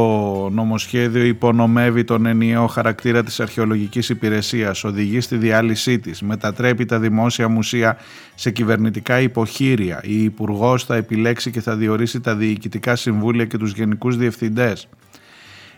νομοσχέδιο 0.50 1.24
υπονομεύει 1.24 2.04
τον 2.04 2.26
ενιαίο 2.26 2.68
χαρακτήρα 2.68 3.24
της 3.24 3.40
αρχαιολογικής 3.40 4.10
υπηρεσίας, 4.10 4.84
οδηγεί 4.84 5.20
στη 5.20 5.38
διάλυσή 5.38 6.00
της, 6.00 6.22
μετατρέπει 6.22 6.86
τα 6.86 7.00
δημόσια 7.00 7.48
μουσεία 7.48 7.98
σε 8.36 8.52
κυβερνητικά 8.52 9.20
υποχείρια. 9.20 10.02
Η 10.04 10.24
υπουργός 10.24 10.84
θα 10.84 10.96
επιλέξει 10.96 11.52
και 11.52 11.62
θα 11.62 11.76
διορίσει 11.76 12.20
τα 12.20 12.36
διοικητικά 12.36 12.96
συμβούλια 12.96 13.46
και 13.46 13.58
τους 13.58 13.74
γενικούς 13.74 14.18
διευθυντές 14.18 14.88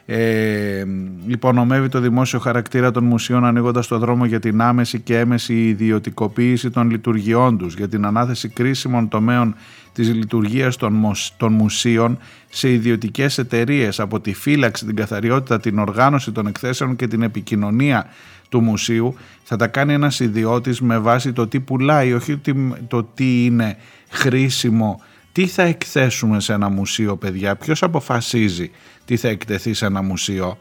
ε, 0.10 0.86
υπονομεύει 1.28 1.90
το 1.90 2.00
δημόσιο 2.00 2.40
χαρακτήρα 2.40 2.92
των 2.92 3.04
μουσείων 3.04 3.46
ανοίγοντας 3.46 3.88
το 3.88 3.98
δρόμο 3.98 4.26
για 4.26 4.40
την 4.40 4.62
άμεση 4.62 5.00
και 5.00 5.20
έμεση 5.20 5.68
ιδιωτικοποίηση 5.68 6.70
των 6.70 6.90
λειτουργιών 6.90 7.58
τους, 7.58 7.76
για 7.76 7.88
την 7.88 8.06
ανάθεση 8.06 8.50
κρίσιμων 8.50 9.08
τομέων 9.08 9.56
της 9.98 10.14
λειτουργίας 10.14 10.76
των, 10.76 11.12
των 11.38 11.54
μουσείων 11.54 12.18
σε 12.50 12.72
ιδιωτικές 12.72 13.38
εταιρείες 13.38 14.00
από 14.00 14.20
τη 14.20 14.34
φύλαξη, 14.34 14.86
την 14.86 14.96
καθαριότητα, 14.96 15.60
την 15.60 15.80
οργάνωση 15.80 16.32
των 16.32 16.48
εκθέσεων 16.48 16.96
και 16.96 17.08
την 17.08 17.22
επικοινωνία 17.22 18.08
του 18.50 18.62
μουσείου 18.62 19.16
θα 19.44 19.56
τα 19.56 19.68
κάνει 19.68 19.94
ένας 19.94 20.20
ιδιώτης 20.20 20.82
με 20.82 20.98
βάση 20.98 21.34
το 21.34 21.48
τι 21.48 21.60
πουλάει, 21.60 22.14
όχι 22.14 22.40
το 22.88 23.04
τι 23.04 23.46
είναι 23.46 23.78
χρήσιμο 24.10 25.02
τι 25.32 25.48
θα 25.48 25.64
εκθέσουμε 25.64 26.40
σε 26.40 26.54
ένα 26.54 26.70
μουσείο 26.70 27.18
παιδιά, 27.18 27.56
ποιος 27.56 27.84
αποφασίζει 27.84 28.72
τι 29.06 29.18
θα 29.18 29.28
εκτεθεί 29.28 29.74
σε 29.74 29.86
ένα 29.86 30.02
μουσείο; 30.02 30.58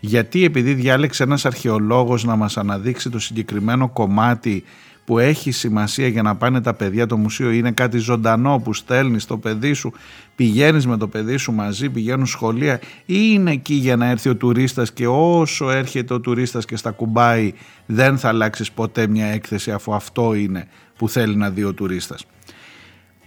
Γιατί 0.00 0.44
επειδή 0.44 0.74
διάλεξε 0.74 1.22
ένας 1.22 1.44
αρχαιολόγος 1.44 2.24
να 2.24 2.36
μας 2.36 2.56
αναδείξει 2.56 3.10
το 3.10 3.18
συγκεκριμένο 3.18 3.88
κομμάτι 3.88 4.64
που 5.04 5.18
έχει 5.18 5.50
σημασία 5.50 6.08
για 6.08 6.22
να 6.22 6.36
πάνε 6.36 6.60
τα 6.60 6.74
παιδιά 6.74 7.06
το 7.06 7.16
μουσείο. 7.16 7.50
Είναι 7.50 7.70
κάτι 7.70 7.98
ζωντανό 7.98 8.60
που 8.64 8.72
στέλνεις 8.72 9.24
το 9.24 9.38
παιδί 9.38 9.72
σου, 9.72 9.92
πηγαίνεις 10.36 10.86
με 10.86 10.96
το 10.96 11.08
παιδί 11.08 11.36
σου 11.36 11.52
μαζί, 11.52 11.90
πηγαίνουν 11.90 12.26
σχολεία. 12.26 12.80
Ή 13.04 13.14
είναι 13.32 13.50
εκεί 13.50 13.74
για 13.74 13.96
να 13.96 14.06
έρθει 14.06 14.28
ο 14.28 14.36
τουρίστας 14.36 14.92
και 14.92 15.06
όσο 15.06 15.70
έρχεται 15.70 16.14
ο 16.14 16.20
τουρίστας 16.20 16.64
και 16.64 16.76
στα 16.76 16.90
κουμπάει 16.90 17.52
δεν 17.86 18.18
θα 18.18 18.28
αλλάξεις 18.28 18.72
ποτέ 18.72 19.06
μια 19.06 19.26
έκθεση 19.26 19.70
αφού 19.70 19.94
αυτό 19.94 20.34
είναι 20.34 20.68
που 20.96 21.08
θέλει 21.08 21.36
να 21.36 21.50
δει 21.50 21.64
ο 21.64 21.72
τουρίστας. 21.72 22.26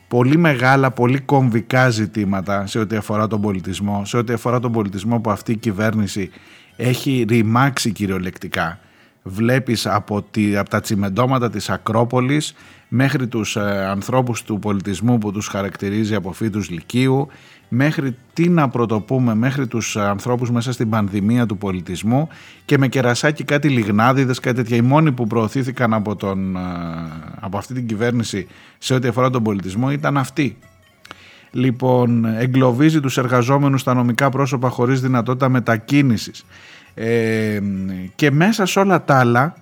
Πολύ 0.07 0.37
μεγάλα, 0.37 0.91
πολύ 0.91 1.19
κομβικά 1.19 1.89
ζητήματα 1.89 2.67
σε 2.67 2.79
ό,τι 2.79 2.95
αφορά 2.95 3.27
τον 3.27 3.41
πολιτισμό, 3.41 4.05
σε 4.05 4.17
ό,τι 4.17 4.33
αφορά 4.33 4.59
τον 4.59 4.71
πολιτισμό 4.71 5.19
που 5.19 5.31
αυτή 5.31 5.51
η 5.51 5.57
κυβέρνηση 5.57 6.29
έχει 6.75 7.25
ρημάξει 7.29 7.91
κυριολεκτικά. 7.91 8.79
Βλέπεις 9.27 9.87
από, 9.87 10.21
τη, 10.21 10.57
από 10.57 10.69
τα 10.69 10.79
τσιμεντώματα 10.79 11.49
της 11.49 11.69
Ακρόπολης 11.69 12.53
μέχρι 12.87 13.27
τους 13.27 13.55
ε, 13.55 13.85
ανθρώπους 13.89 14.43
του 14.43 14.59
πολιτισμού 14.59 15.17
που 15.17 15.31
τους 15.31 15.47
χαρακτηρίζει 15.47 16.15
από 16.15 16.31
φύτους 16.31 16.69
Λυκείου 16.69 17.27
μέχρι 17.69 18.15
τι 18.33 18.49
να 18.49 18.69
πρωτοπούμε, 18.69 19.35
μέχρι 19.35 19.67
τους 19.67 19.97
ανθρώπους 19.97 20.51
μέσα 20.51 20.71
στην 20.71 20.89
πανδημία 20.89 21.45
του 21.45 21.57
πολιτισμού 21.57 22.29
και 22.65 22.77
με 22.77 22.87
κερασάκι 22.87 23.43
κάτι 23.43 23.69
λιγνάδιδες, 23.69 24.39
κάτι 24.39 24.55
τέτοια. 24.55 24.77
Οι 24.77 24.81
μόνοι 24.81 25.11
που 25.11 25.27
προωθήθηκαν 25.27 25.93
από, 25.93 26.15
τον, 26.15 26.55
ε, 26.55 26.59
από 27.39 27.57
αυτή 27.57 27.73
την 27.73 27.87
κυβέρνηση 27.87 28.47
σε 28.77 28.93
ό,τι 28.93 29.07
αφορά 29.07 29.29
τον 29.29 29.43
πολιτισμό 29.43 29.91
ήταν 29.91 30.17
αυτοί. 30.17 30.57
Λοιπόν, 31.51 32.25
εγκλωβίζει 32.25 32.99
τους 32.99 33.17
εργαζόμενους 33.17 33.81
στα 33.81 33.93
νομικά 33.93 34.29
πρόσωπα 34.29 34.69
χωρίς 34.69 35.01
δυνατότητα 35.01 35.49
μετακίνησης. 35.49 36.45
Ε, 36.99 37.59
και 38.15 38.31
μέσα 38.31 38.65
σε 38.65 38.79
όλα 38.79 39.03
τα 39.03 39.19
άλλα 39.19 39.55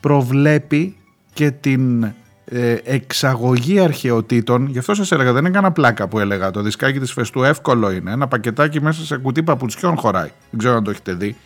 προβλέπει 0.00 0.96
και 1.32 1.50
την 1.50 2.02
ε, 2.44 2.76
εξαγωγή 2.84 3.80
αρχαιοτήτων. 3.80 4.66
Γι' 4.66 4.78
αυτό 4.78 4.94
σας 4.94 5.12
έλεγα, 5.12 5.32
δεν 5.32 5.44
έκανα 5.44 5.72
πλάκα 5.72 6.08
που 6.08 6.18
έλεγα. 6.18 6.50
Το 6.50 6.62
δισκάκι 6.62 6.98
της 6.98 7.12
Φεστού 7.12 7.42
εύκολο 7.42 7.90
είναι. 7.90 8.10
Ένα 8.10 8.28
πακετάκι 8.28 8.80
μέσα 8.80 9.04
σε 9.04 9.16
κουτί 9.16 9.42
παπουτσιών 9.42 9.96
χωράει. 9.96 10.30
Δεν 10.50 10.58
ξέρω 10.58 10.76
αν 10.76 10.84
το 10.84 10.90
έχετε 10.90 11.12
δει. 11.12 11.36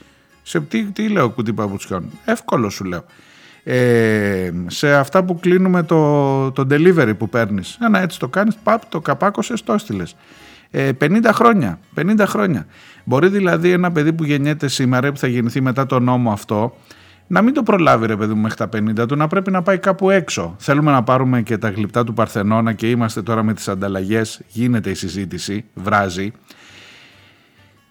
Σε 0.42 0.60
τι, 0.60 0.84
τι 0.84 1.08
λέω 1.08 1.30
κουτί 1.30 1.52
παπουτσιών; 1.52 2.10
Εύκολο 2.24 2.70
σου 2.70 2.84
λέω. 2.84 3.04
Ε, 3.64 4.50
σε 4.66 4.94
αυτά 4.94 5.24
που 5.24 5.38
κλείνουμε 5.38 5.82
το, 5.82 6.52
το 6.52 6.66
delivery 6.70 7.12
που 7.18 7.28
παίρνεις. 7.28 7.78
Ένα 7.80 8.00
έτσι 8.00 8.18
το 8.18 8.28
κάνεις, 8.28 8.54
παπ, 8.62 8.82
το 8.88 9.00
καπάκωσες, 9.00 9.62
το 9.62 9.72
έστειλες. 9.72 10.16
50 10.74 11.24
ε, 11.24 11.32
χρόνια, 11.32 11.78
50 11.96 12.24
χρόνια. 12.26 12.66
Μπορεί 13.04 13.28
δηλαδή 13.28 13.70
ένα 13.70 13.92
παιδί 13.92 14.12
που 14.12 14.24
γεννιέται 14.24 14.68
σήμερα 14.68 15.12
που 15.12 15.18
θα 15.18 15.26
γεννηθεί 15.26 15.60
μετά 15.60 15.86
τον 15.86 16.02
νόμο 16.02 16.32
αυτό 16.32 16.74
να 17.26 17.42
μην 17.42 17.54
το 17.54 17.62
προλάβει 17.62 18.06
ρε 18.06 18.16
παιδί 18.16 18.34
μου 18.34 18.40
μέχρι 18.40 18.56
τα 18.56 18.68
50 19.02 19.08
του, 19.08 19.16
να 19.16 19.26
πρέπει 19.26 19.50
να 19.50 19.62
πάει 19.62 19.78
κάπου 19.78 20.10
έξω. 20.10 20.54
Θέλουμε 20.58 20.90
να 20.90 21.02
πάρουμε 21.02 21.42
και 21.42 21.58
τα 21.58 21.70
γλυπτά 21.70 22.04
του 22.04 22.14
Παρθενώνα 22.14 22.72
και 22.72 22.90
είμαστε 22.90 23.22
τώρα 23.22 23.42
με 23.42 23.54
τις 23.54 23.68
ανταλλαγές, 23.68 24.40
γίνεται 24.48 24.90
η 24.90 24.94
συζήτηση, 24.94 25.64
βράζει. 25.74 26.32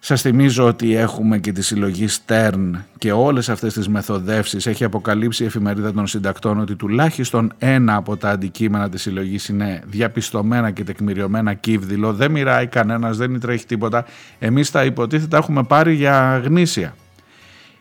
Σας 0.05 0.21
θυμίζω 0.21 0.67
ότι 0.67 0.95
έχουμε 0.95 1.37
και 1.37 1.51
τη 1.51 1.61
συλλογή 1.61 2.07
Stern 2.09 2.71
και 2.97 3.11
όλες 3.11 3.49
αυτές 3.49 3.73
τις 3.73 3.87
μεθοδεύσεις 3.87 4.65
έχει 4.65 4.83
αποκαλύψει 4.83 5.43
η 5.43 5.45
εφημερίδα 5.45 5.93
των 5.93 6.07
συντακτών 6.07 6.59
ότι 6.59 6.75
τουλάχιστον 6.75 7.53
ένα 7.57 7.95
από 7.95 8.17
τα 8.17 8.29
αντικείμενα 8.29 8.89
της 8.89 9.01
συλλογής 9.01 9.47
είναι 9.47 9.81
διαπιστωμένα 9.85 10.71
και 10.71 10.83
τεκμηριωμένα 10.83 11.53
κύβδηλο, 11.53 12.13
δεν 12.13 12.31
μοιράει 12.31 12.67
κανένας, 12.67 13.17
δεν 13.17 13.39
τρέχει 13.39 13.65
τίποτα. 13.65 14.05
Εμείς 14.39 14.71
τα 14.71 14.85
υποτίθετα 14.85 15.37
έχουμε 15.37 15.63
πάρει 15.63 15.93
για 15.93 16.41
γνήσια. 16.45 16.95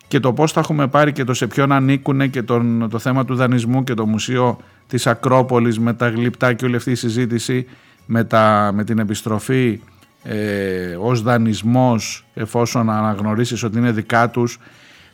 Και 0.09 0.21
το 0.21 0.33
πώς 0.33 0.53
τα 0.53 0.61
έχουμε 0.61 0.87
πάρει 0.87 1.13
και 1.13 1.25
το 1.25 1.35
σε 1.35 1.47
ποιον 1.47 1.73
ανήκουν 1.73 2.31
και 2.31 2.43
τον, 2.43 2.89
το 2.91 2.99
θέμα 2.99 3.25
του 3.25 3.35
δανεισμού 3.35 3.85
και 3.85 3.95
το 3.95 4.07
μουσείο 4.07 4.59
της 4.87 5.07
Ακρόπολης 5.07 5.79
με 5.79 5.95
τα 5.95 6.09
γλυπτά 6.09 6.53
και 6.53 6.65
όλη 6.65 6.77
αυτή 6.77 6.91
η 6.91 6.95
συζήτηση 6.95 7.67
με, 8.07 8.27
με 8.73 8.85
την 8.85 8.99
επιστροφή 8.99 9.81
ε, 10.23 10.97
ως 11.01 11.23
δανεισμός 11.23 12.27
εφόσον 12.35 12.91
αναγνωρίσεις 12.91 13.63
ότι 13.63 13.79
είναι 13.79 13.93
δικά 13.93 14.31
τους 14.31 14.59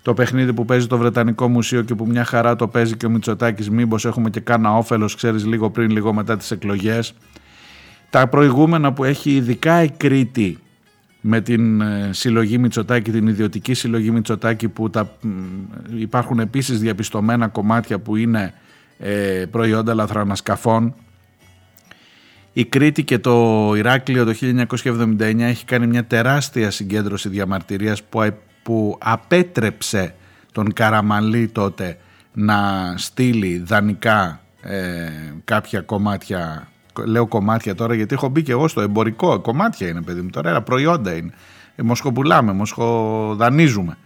το 0.03 0.15
παιχνίδι 0.15 0.53
που 0.53 0.65
παίζει 0.65 0.87
το 0.87 0.99
Βρετανικό 0.99 1.49
Μουσείο 1.49 1.83
και 1.83 1.95
που 1.95 2.07
μια 2.07 2.25
χαρά 2.25 2.57
το 2.57 2.69
παίζει 2.69 2.97
και 2.97 3.07
ο 3.07 3.11
Μητσοτάκης 3.11 3.71
μήπως 3.71 4.05
έχουμε 4.05 4.31
και 4.31 4.41
κάνα 4.41 4.77
όφελος 4.77 5.15
ξέρεις 5.15 5.47
λίγο 5.47 5.71
πριν 5.71 5.91
λίγο 5.91 6.13
μετά 6.13 6.37
τις 6.37 6.51
εκλογές. 6.51 7.15
Τα 8.11 8.29
προηγούμενα 8.29 8.93
που 8.93 9.05
έχει 9.05 9.31
ειδικά 9.31 9.83
η 9.83 9.91
Κρήτη 9.91 10.59
με 11.21 11.41
την 11.41 11.81
ε, 11.81 12.11
συλλογή 12.13 12.59
Μητσοτάκη, 12.59 13.11
την 13.11 13.27
ιδιωτική 13.27 13.75
συλλογή 13.75 14.11
Μητσοτάκη 14.11 14.69
που 14.69 14.91
τα, 14.91 15.17
υπάρχουν 15.97 16.39
επίσης 16.39 16.81
διαπιστωμένα 16.81 17.49
κομμάτια 17.49 17.99
που 17.99 18.17
είναι 18.17 18.55
ε, 18.99 19.45
προϊόντα 19.51 19.95
λαθρανασκαφών 19.95 20.95
η 22.59 22.65
Κρήτη 22.65 23.05
και 23.05 23.19
το 23.19 23.73
Ηράκλειο 23.77 24.25
το 24.25 24.35
1979 24.43 25.39
έχει 25.39 25.65
κάνει 25.65 25.87
μια 25.87 26.05
τεράστια 26.05 26.71
συγκέντρωση 26.71 27.29
διαμαρτυρίας 27.29 28.03
που, 28.03 28.35
που 28.63 28.99
απέτρεψε 29.01 30.15
τον 30.53 30.73
Καραμαλή 30.73 31.49
τότε 31.49 31.99
να 32.33 32.59
στείλει 32.97 33.59
δανεικά 33.59 34.41
ε, 34.61 35.09
κάποια 35.45 35.81
κομμάτια. 35.81 36.69
Λέω 37.07 37.27
κομμάτια 37.27 37.75
τώρα 37.75 37.95
γιατί 37.95 38.15
έχω 38.15 38.29
μπει 38.29 38.43
και 38.43 38.53
εγώ 38.53 38.69
στο 38.69 38.81
εμπορικό. 38.81 39.41
Κομμάτια 39.41 39.89
είναι 39.89 40.03
παιδί 40.03 40.21
μου 40.21 40.31
τώρα 40.31 40.51
ένα 40.51 40.63
προϊόντα 40.63 41.17
είναι. 41.17 41.33
Ε, 41.77 41.83
μοσχοπουλάμε, 41.83 42.53
μοσχοδανίζουμε. 42.53 43.97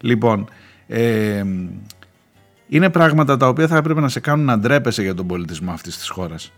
Λοιπόν 0.00 0.48
ε, 0.86 1.42
είναι 2.68 2.90
πράγματα 2.90 3.36
τα 3.36 3.48
οποία 3.48 3.66
θα 3.66 3.76
έπρεπε 3.76 4.00
να 4.00 4.08
σε 4.08 4.20
κάνουν 4.20 4.44
να 4.44 4.58
ντρέπεσαι 4.58 5.02
για 5.02 5.14
τον 5.14 5.26
πολιτισμό 5.26 5.72
αυτής 5.72 5.98
της 5.98 6.08
χώρας 6.08 6.52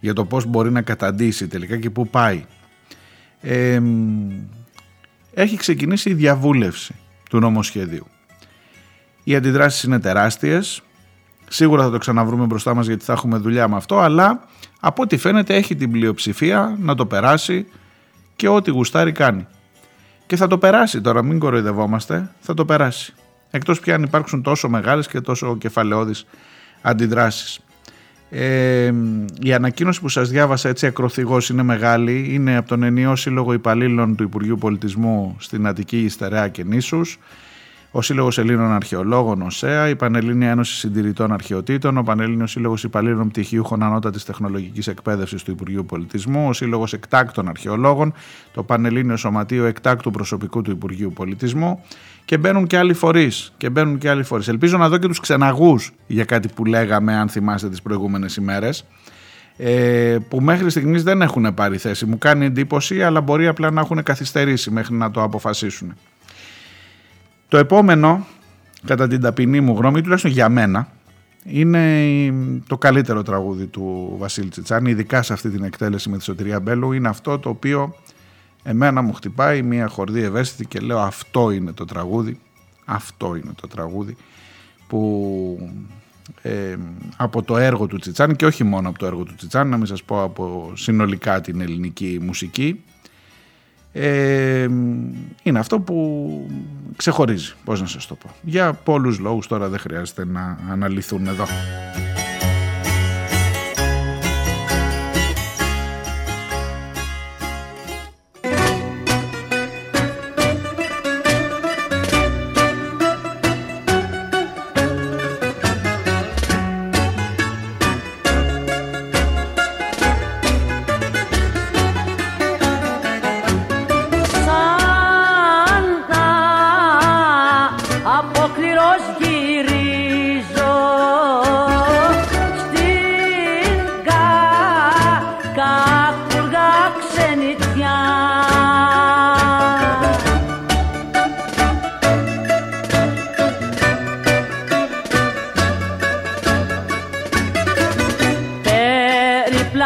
για 0.00 0.12
το 0.12 0.24
πώς 0.24 0.44
μπορεί 0.44 0.70
να 0.70 0.82
καταντήσει 0.82 1.48
τελικά 1.48 1.76
και 1.76 1.90
πού 1.90 2.08
πάει. 2.08 2.44
έχει 5.34 5.56
ξεκινήσει 5.56 6.10
η 6.10 6.14
διαβούλευση 6.14 6.94
του 7.30 7.38
νομοσχεδίου. 7.38 8.06
Οι 9.24 9.34
αντιδράσεις 9.34 9.82
είναι 9.82 9.98
τεράστιες, 10.00 10.82
σίγουρα 11.48 11.82
θα 11.82 11.90
το 11.90 11.98
ξαναβρούμε 11.98 12.44
μπροστά 12.44 12.74
μας 12.74 12.86
γιατί 12.86 13.04
θα 13.04 13.12
έχουμε 13.12 13.38
δουλειά 13.38 13.68
με 13.68 13.76
αυτό, 13.76 13.98
αλλά 13.98 14.48
από 14.80 15.02
ό,τι 15.02 15.16
φαίνεται 15.16 15.54
έχει 15.54 15.76
την 15.76 15.90
πλειοψηφία 15.90 16.76
να 16.80 16.94
το 16.94 17.06
περάσει 17.06 17.66
και 18.36 18.48
ό,τι 18.48 18.70
γουστάρει 18.70 19.12
κάνει. 19.12 19.46
Και 20.26 20.36
θα 20.36 20.46
το 20.46 20.58
περάσει 20.58 21.00
τώρα, 21.00 21.22
μην 21.22 21.38
κοροϊδευόμαστε, 21.38 22.30
θα 22.40 22.54
το 22.54 22.64
περάσει. 22.64 23.14
Εκτός 23.50 23.80
πια 23.80 23.94
αν 23.94 24.02
υπάρξουν 24.02 24.42
τόσο 24.42 24.68
μεγάλες 24.68 25.06
και 25.06 25.20
τόσο 25.20 25.56
κεφαλαιώδεις 25.56 26.26
αντιδράσεις. 26.82 27.60
Ε, 28.36 28.92
η 29.42 29.52
ανακοίνωση 29.52 30.00
που 30.00 30.08
σας 30.08 30.30
διάβασα 30.30 30.68
έτσι 30.68 30.86
ακροθυγός 30.86 31.48
είναι 31.48 31.62
μεγάλη. 31.62 32.26
Είναι 32.30 32.56
από 32.56 32.68
τον 32.68 32.82
ενιαίο 32.82 33.16
σύλλογο 33.16 33.52
υπαλλήλων 33.52 34.16
του 34.16 34.22
Υπουργείου 34.22 34.58
Πολιτισμού 34.58 35.36
στην 35.38 35.66
Αττική 35.66 35.98
Ιστερέα 35.98 36.48
και 36.48 36.64
Νήσους 36.64 37.18
ο 37.96 38.02
Σύλλογος 38.02 38.38
Ελλήνων 38.38 38.72
Αρχαιολόγων, 38.72 39.42
ΟΣΕΑ, 39.42 39.88
η 39.88 39.96
Πανελλήνια 39.96 40.50
Ένωση 40.50 40.74
Συντηρητών 40.74 41.32
Αρχαιοτήτων, 41.32 41.98
ο 41.98 42.02
Πανελλήνιος 42.02 42.50
Σύλλογος 42.50 42.84
Υπαλλήλων 42.84 43.28
Πτυχίουχων 43.28 43.82
Ανώτατης 43.82 44.24
Τεχνολογικής 44.24 44.86
Εκπαίδευσης 44.86 45.42
του 45.42 45.50
Υπουργείου 45.50 45.84
Πολιτισμού, 45.84 46.48
ο 46.48 46.52
Σύλλογος 46.52 46.92
Εκτάκτων 46.92 47.48
Αρχαιολόγων, 47.48 48.12
το 48.52 48.62
Πανελλήνιο 48.62 49.16
Σωματείο 49.16 49.64
Εκτάκτου 49.64 50.10
Προσωπικού 50.10 50.62
του 50.62 50.70
Υπουργείου 50.70 51.12
Πολιτισμού 51.12 51.80
και 52.24 52.38
μπαίνουν 52.38 52.66
και 52.66 52.78
άλλοι 52.78 52.94
φορείς. 52.94 53.52
Και 53.56 53.70
μπαίνουν 53.70 53.98
και 53.98 54.08
άλλοι 54.08 54.22
φορείς. 54.22 54.48
Ελπίζω 54.48 54.78
να 54.78 54.88
δω 54.88 54.98
και 54.98 55.06
τους 55.06 55.20
ξεναγούς 55.20 55.90
για 56.06 56.24
κάτι 56.24 56.48
που 56.54 56.64
λέγαμε, 56.64 57.14
αν 57.14 57.28
θυμάστε 57.28 57.68
τις 57.68 57.82
προηγούμενες 57.82 58.36
ημέρες. 58.36 58.84
Ε, 59.56 60.16
που 60.28 60.40
μέχρι 60.40 60.70
στιγμής 60.70 61.02
δεν 61.02 61.22
έχουν 61.22 61.54
πάρει 61.54 61.78
θέση. 61.78 62.06
Μου 62.06 62.18
κάνει 62.18 62.44
εντύπωση, 62.44 63.02
αλλά 63.02 63.20
μπορεί 63.20 63.46
απλά 63.46 63.70
να 63.70 63.80
έχουν 63.80 64.02
καθυστερήσει 64.02 64.70
μέχρι 64.70 64.94
να 64.94 65.10
το 65.10 65.22
αποφασίσουν. 65.22 65.94
Το 67.54 67.60
επόμενο, 67.60 68.26
κατά 68.86 69.08
την 69.08 69.20
ταπεινή 69.20 69.60
μου 69.60 69.76
γνώμη, 69.76 70.00
τουλάχιστον 70.00 70.30
για 70.30 70.48
μένα, 70.48 70.88
είναι 71.44 72.34
το 72.66 72.78
καλύτερο 72.78 73.22
τραγούδι 73.22 73.66
του 73.66 74.14
Βασίλη 74.18 74.48
Τσιτσάνη, 74.48 74.90
ειδικά 74.90 75.22
σε 75.22 75.32
αυτή 75.32 75.50
την 75.50 75.64
εκτέλεση 75.64 76.08
με 76.08 76.16
τη 76.16 76.22
Σωτηρία 76.22 76.60
Μπέλου. 76.60 76.92
Είναι 76.92 77.08
αυτό 77.08 77.38
το 77.38 77.48
οποίο 77.48 77.94
εμένα 78.62 79.02
μου 79.02 79.12
χτυπάει 79.12 79.62
μια 79.62 79.88
χορδή 79.88 80.22
ευαίσθητη 80.22 80.66
και 80.66 80.78
λέω 80.78 80.98
αυτό 80.98 81.50
είναι 81.50 81.72
το 81.72 81.84
τραγούδι, 81.84 82.38
αυτό 82.84 83.34
είναι 83.34 83.52
το 83.60 83.66
τραγούδι 83.66 84.16
που 84.86 85.70
ε, 86.42 86.76
από 87.16 87.42
το 87.42 87.56
έργο 87.56 87.86
του 87.86 87.98
Τσιτσάνη 87.98 88.36
και 88.36 88.46
όχι 88.46 88.64
μόνο 88.64 88.88
από 88.88 88.98
το 88.98 89.06
έργο 89.06 89.22
του 89.22 89.34
Τσιτσάνη, 89.34 89.70
να 89.70 89.76
μην 89.76 89.86
σας 89.86 90.02
πω 90.02 90.22
από 90.22 90.72
συνολικά 90.74 91.40
την 91.40 91.60
ελληνική 91.60 92.18
μουσική 92.22 92.82
ε, 93.96 94.68
είναι 95.42 95.58
αυτό 95.58 95.80
που 95.80 96.48
ξεχωρίζει, 96.96 97.54
πώς 97.64 97.80
να 97.80 97.86
σας 97.86 98.06
το 98.06 98.14
πω. 98.14 98.30
Για 98.42 98.72
πολλούς 98.72 99.18
λόγους 99.18 99.46
τώρα 99.46 99.68
δεν 99.68 99.78
χρειάζεται 99.78 100.24
να 100.24 100.58
αναλυθούν 100.70 101.26
εδώ. 101.26 101.44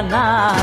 Paraná 0.00 0.59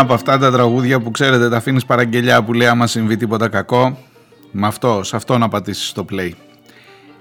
από 0.00 0.14
αυτά 0.14 0.38
τα 0.38 0.50
τραγούδια 0.52 1.00
που 1.00 1.10
ξέρετε 1.10 1.48
τα 1.48 1.56
αφήνεις 1.56 1.84
παραγγελιά 1.84 2.42
που 2.42 2.52
λέει 2.52 2.68
άμα 2.68 2.86
συμβεί 2.86 3.16
τίποτα 3.16 3.48
κακό. 3.48 3.98
Με 4.52 4.66
αυτό, 4.66 5.00
σε 5.02 5.16
αυτό 5.16 5.38
να 5.38 5.48
πατήσεις 5.48 5.92
το 5.92 6.04
play. 6.12 6.30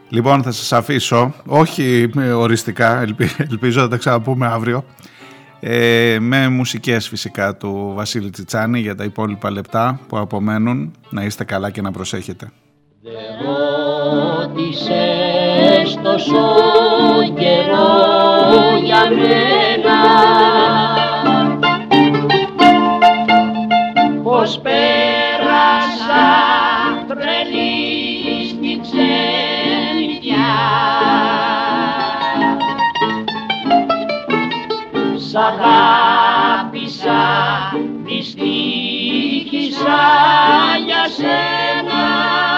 Λοιπόν 0.09 0.43
θα 0.43 0.51
σας 0.51 0.73
αφήσω, 0.73 1.33
όχι 1.45 2.09
ε, 2.19 2.31
οριστικά, 2.31 3.01
ελπι, 3.01 3.29
ελπίζω 3.49 3.81
να 3.81 3.87
τα 3.87 3.97
ξαναπούμε 3.97 4.47
αύριο. 4.47 4.85
Ε, 5.59 6.17
με 6.19 6.49
μουσικές 6.49 7.07
φυσικά 7.07 7.55
του 7.55 7.91
Βασίλη 7.95 8.29
Τσιτσάνη 8.29 8.79
για 8.79 8.95
τα 8.95 9.03
υπόλοιπα 9.03 9.51
λεπτά 9.51 9.99
που 10.07 10.17
απομένουν 10.17 10.95
να 11.09 11.23
είστε 11.23 11.43
καλά 11.43 11.69
και 11.69 11.81
να 11.81 11.91
προσέχετε. 11.91 12.51
Τόσο 16.03 16.37
καιρό 17.35 18.77
για 18.83 19.09
μένα 19.09 20.58
πως 24.49 24.59
πέρασα 24.59 26.27
τρελή 27.07 28.47
στην 28.49 28.81
ξενιτιά. 28.81 30.51
Σ' 35.15 35.35
αγάπησα, 35.35 37.21
δυστύχησα 38.03 38.41
για 40.85 41.07
σένα. 41.17 42.48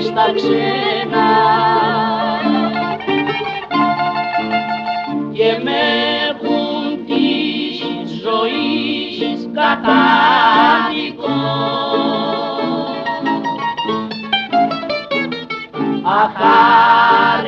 στα 0.00 0.32
ξένα. 0.34 1.28
Και 5.32 5.60
με 5.62 5.80
έχουν 6.28 7.06
της 7.06 7.78
ζωής 8.22 9.48
κατάδικο 9.54 11.36
αχάρι 16.02 17.45